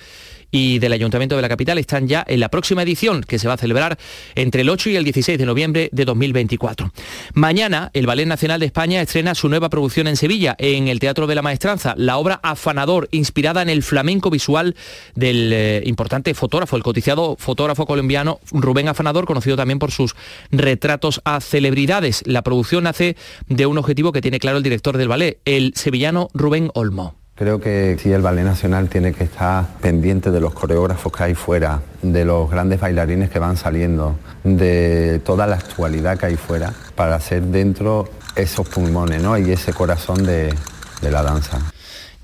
[0.50, 3.54] y del Ayuntamiento de la Capital están ya en la próxima edición que se va
[3.54, 3.98] a celebrar
[4.34, 6.90] entre el 8 y el 16 de noviembre de 2024.
[7.34, 11.26] Mañana el Ballet Nacional de España estrena su nueva producción en Sevilla, en el Teatro
[11.26, 14.74] de la Maestranza, la obra Afanador, inspirada en el flamenco visual
[15.14, 20.14] del eh, importante fotógrafo, el cotizado fotógrafo colombiano Rubén Afanador, conocido también por sus
[20.50, 22.22] retratos a celebridades.
[22.26, 23.16] La producción nace
[23.48, 27.17] de un objetivo que tiene claro el director del ballet, el sevillano Rubén Olmo.
[27.38, 31.34] Creo que sí, el Ballet Nacional tiene que estar pendiente de los coreógrafos que hay
[31.36, 36.72] fuera, de los grandes bailarines que van saliendo, de toda la actualidad que hay fuera,
[36.96, 39.38] para hacer dentro esos pulmones ¿no?
[39.38, 40.52] y ese corazón de,
[41.00, 41.60] de la danza.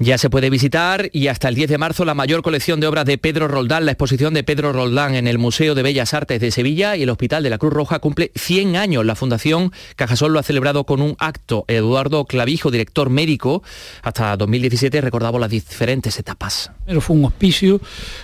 [0.01, 3.05] Ya se puede visitar y hasta el 10 de marzo la mayor colección de obras
[3.05, 6.51] de Pedro Roldán, la exposición de Pedro Roldán en el Museo de Bellas Artes de
[6.51, 9.07] Sevilla y el Hospital de la Cruz Roja cumple 100 años.
[9.07, 11.65] La Fundación Cajasol lo ha celebrado con un acto.
[11.69, 13.63] Eduardo Clavijo, director médico,
[14.03, 16.73] hasta 2017 recordaba las diferentes etapas.
[16.85, 17.81] Pero fue un hospicio,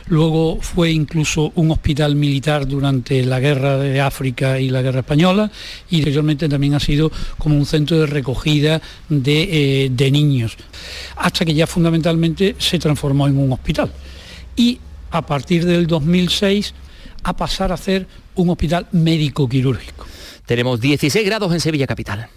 [0.08, 5.52] luego fue incluso un hospital militar durante la guerra de África y la guerra española
[5.88, 10.56] y anteriormente también ha sido como un centro de recogida de, eh, de niños.
[11.14, 13.90] Hasta que ya fundamentalmente se transformó en un hospital.
[14.56, 14.78] Y
[15.10, 16.74] a partir del 2006
[17.22, 20.06] a pasar a ser un hospital médico-quirúrgico.
[20.46, 22.28] Tenemos 16 grados en Sevilla Capital.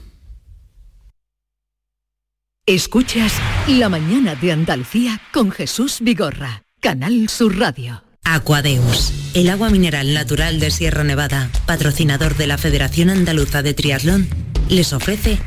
[2.65, 3.33] Escuchas
[3.67, 8.03] La mañana de Andalucía con Jesús Vigorra, Canal Sur Radio.
[8.23, 14.29] Aquadeus, el agua mineral natural de Sierra Nevada, patrocinador de la Federación Andaluza de Triatlón,
[14.69, 15.39] les ofrece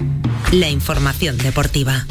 [0.53, 2.07] la información deportiva.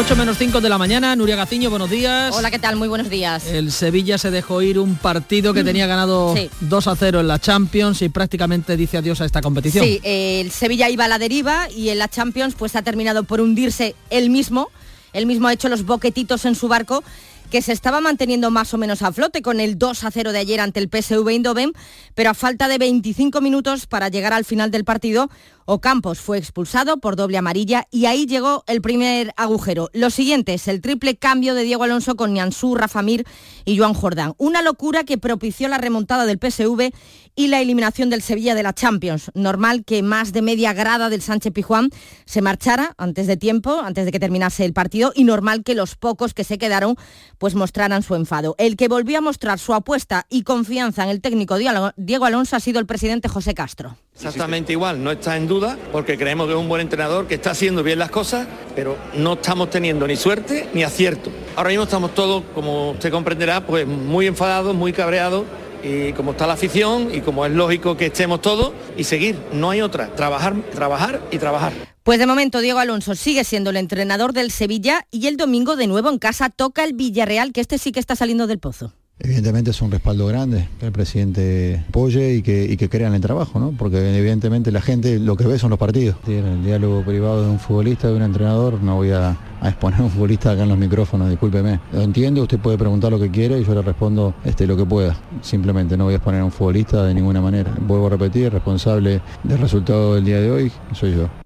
[0.00, 2.34] 8 menos 5 de la mañana, Nuria Gaciño, buenos días.
[2.34, 2.76] Hola, ¿qué tal?
[2.76, 3.46] Muy buenos días.
[3.46, 7.38] El Sevilla se dejó ir un partido que tenía ganado 2 a 0 en la
[7.38, 9.84] Champions y prácticamente dice adiós a esta competición.
[9.84, 13.42] Sí, el Sevilla iba a la deriva y en la Champions pues ha terminado por
[13.42, 14.70] hundirse él mismo.
[15.12, 17.04] Él mismo ha hecho los boquetitos en su barco
[17.50, 20.38] que se estaba manteniendo más o menos a flote con el 2 a 0 de
[20.38, 21.72] ayer ante el PSV Eindhoven,
[22.14, 25.28] pero a falta de 25 minutos para llegar al final del partido,
[25.72, 29.88] Ocampos fue expulsado por doble amarilla y ahí llegó el primer agujero.
[29.92, 33.24] Lo siguiente es el triple cambio de Diego Alonso con Niansú, Rafa Mir
[33.64, 34.34] y Joan Jordán.
[34.36, 36.90] Una locura que propició la remontada del PSV
[37.36, 39.30] y la eliminación del Sevilla de la Champions.
[39.34, 41.90] Normal que más de media grada del Sánchez Pijuán
[42.24, 45.94] se marchara antes de tiempo, antes de que terminase el partido, y normal que los
[45.94, 46.96] pocos que se quedaron
[47.38, 48.56] pues mostraran su enfado.
[48.58, 51.58] El que volvió a mostrar su apuesta y confianza en el técnico
[51.96, 53.96] Diego Alonso ha sido el presidente José Castro.
[54.20, 57.52] Exactamente igual, no está en duda porque creemos que es un buen entrenador que está
[57.52, 61.30] haciendo bien las cosas, pero no estamos teniendo ni suerte ni acierto.
[61.56, 65.44] Ahora mismo estamos todos, como usted comprenderá, pues muy enfadados, muy cabreados
[65.82, 69.70] y como está la afición y como es lógico que estemos todos y seguir, no
[69.70, 71.72] hay otra, trabajar, trabajar y trabajar.
[72.02, 75.86] Pues de momento Diego Alonso sigue siendo el entrenador del Sevilla y el domingo de
[75.86, 78.92] nuevo en casa toca el Villarreal, que este sí que está saliando del pozo.
[79.22, 83.14] Evidentemente es un respaldo grande que el presidente apoye y que, y que crea en
[83.14, 83.72] el trabajo, ¿no?
[83.76, 86.16] porque evidentemente la gente lo que ve son los partidos.
[86.26, 90.04] En el diálogo privado de un futbolista, de un entrenador, no voy a, exponer a
[90.04, 91.80] un futbolista acá en los micrófonos, discúlpeme.
[91.92, 94.86] Lo entiendo, usted puede preguntar lo que quiere y yo le respondo este, lo que
[94.86, 95.14] pueda.
[95.42, 97.74] Simplemente no voy a exponer a un futbolista de ninguna manera.
[97.86, 101.39] Vuelvo a repetir, responsable del resultado del día de hoy soy yo.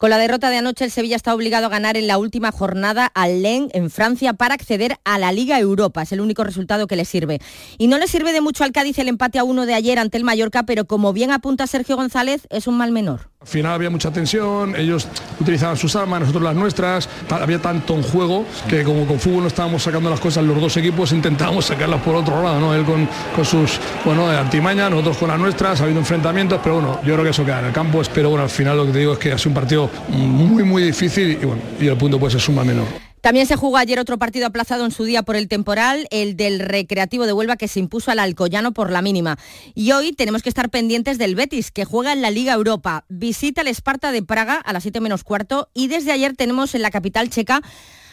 [0.00, 3.04] Con la derrota de anoche, el Sevilla está obligado a ganar en la última jornada
[3.04, 6.00] al Lens en Francia para acceder a la Liga Europa.
[6.00, 7.38] Es el único resultado que le sirve.
[7.76, 10.16] Y no le sirve de mucho al Cádiz el empate a uno de ayer ante
[10.16, 13.28] el Mallorca, pero como bien apunta Sergio González, es un mal menor.
[13.42, 15.08] Al final había mucha tensión, ellos
[15.40, 19.46] utilizaban sus armas, nosotros las nuestras, había tanto en juego que como con fútbol no
[19.46, 22.74] estábamos sacando las cosas, los dos equipos intentábamos sacarlas por otro lado, ¿no?
[22.74, 23.08] Él con,
[23.42, 24.60] sus, bueno, de
[24.90, 27.66] nosotros con las nuestras, ha habido enfrentamientos, pero bueno, yo creo que eso queda en
[27.66, 29.54] el campo, pero bueno, al final lo que te digo es que ha sido un
[29.54, 33.09] partido muy, muy difícil y bueno, y el punto pues es suma menor.
[33.20, 36.58] También se jugó ayer otro partido aplazado en su día por el temporal, el del
[36.58, 39.38] Recreativo de Huelva que se impuso al Alcoyano por la mínima.
[39.74, 43.04] Y hoy tenemos que estar pendientes del Betis, que juega en la Liga Europa.
[43.08, 46.82] Visita el Esparta de Praga a las 7 menos cuarto y desde ayer tenemos en
[46.82, 47.60] la capital checa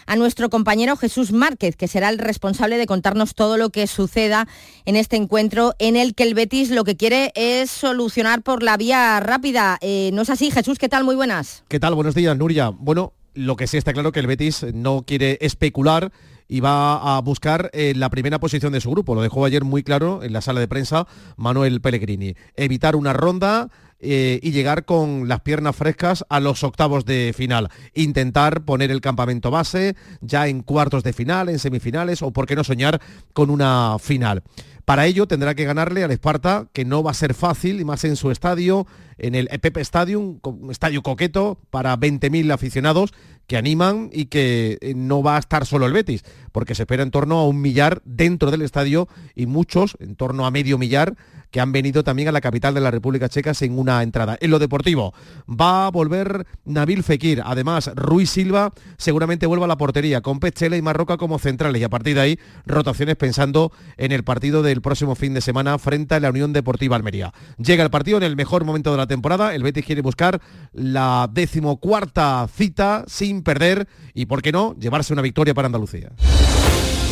[0.08, 4.48] a nuestro compañero Jesús Márquez, que será el responsable de contarnos todo lo que suceda
[4.86, 8.78] en este encuentro en el que el Betis lo que quiere es solucionar por la
[8.78, 9.78] vía rápida.
[9.82, 10.80] Eh, ¿No es así, Jesús?
[10.80, 11.04] ¿Qué tal?
[11.04, 11.64] Muy buenas.
[11.68, 11.94] ¿Qué tal?
[11.94, 12.70] Buenos días, Nuria.
[12.70, 16.12] Bueno, lo que sí está claro que el Betis no quiere especular
[16.48, 19.14] y va a buscar eh, la primera posición de su grupo.
[19.14, 22.36] Lo dejó ayer muy claro en la sala de prensa Manuel Pellegrini.
[22.56, 23.70] Evitar una ronda
[24.00, 27.70] eh, y llegar con las piernas frescas a los octavos de final.
[27.94, 32.56] Intentar poner el campamento base ya en cuartos de final, en semifinales o por qué
[32.56, 33.02] no soñar
[33.34, 34.42] con una final.
[34.88, 38.06] Para ello tendrá que ganarle al Esparta, que no va a ser fácil, y más
[38.06, 38.88] en su estadio,
[39.18, 43.14] en el Pepe Stadium, un estadio coqueto para 20.000 aficionados
[43.48, 47.04] que animan y que eh, no va a estar solo el Betis, porque se espera
[47.04, 51.16] en torno a un millar dentro del estadio y muchos, en torno a medio millar,
[51.52, 54.38] que han venido también a la capital de la República Checa sin una entrada.
[54.42, 55.14] En lo deportivo,
[55.50, 57.42] va a volver Nabil Fekir.
[57.46, 61.82] Además, Ruiz Silva seguramente vuelva a la portería, con Pechela y Marroca como centrales.
[61.82, 65.78] Y a partir de ahí, rotaciones pensando en el partido del próximo fin de semana
[65.78, 67.34] frente a la Unión Deportiva Almería.
[67.58, 69.56] Llega el partido en el mejor momento de temporada.
[69.56, 70.42] El Betis quiere buscar
[70.74, 76.12] la decimocuarta cita sin perder y, ¿por qué no?, llevarse una victoria para Andalucía.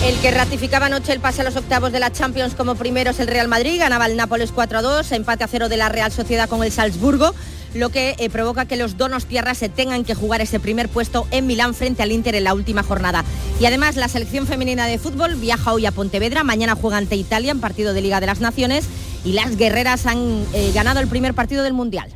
[0.03, 3.19] El que ratificaba anoche el pase a los octavos de la Champions como primero es
[3.19, 6.63] el Real Madrid, ganaba el Nápoles 4-2, empate a cero de la Real Sociedad con
[6.63, 7.33] el Salzburgo,
[7.75, 11.27] lo que eh, provoca que los donos tierras se tengan que jugar ese primer puesto
[11.29, 13.23] en Milán frente al Inter en la última jornada.
[13.59, 17.51] Y además la selección femenina de fútbol viaja hoy a Pontevedra, mañana juega ante Italia
[17.51, 18.85] en partido de Liga de las Naciones
[19.23, 22.15] y las guerreras han eh, ganado el primer partido del Mundial.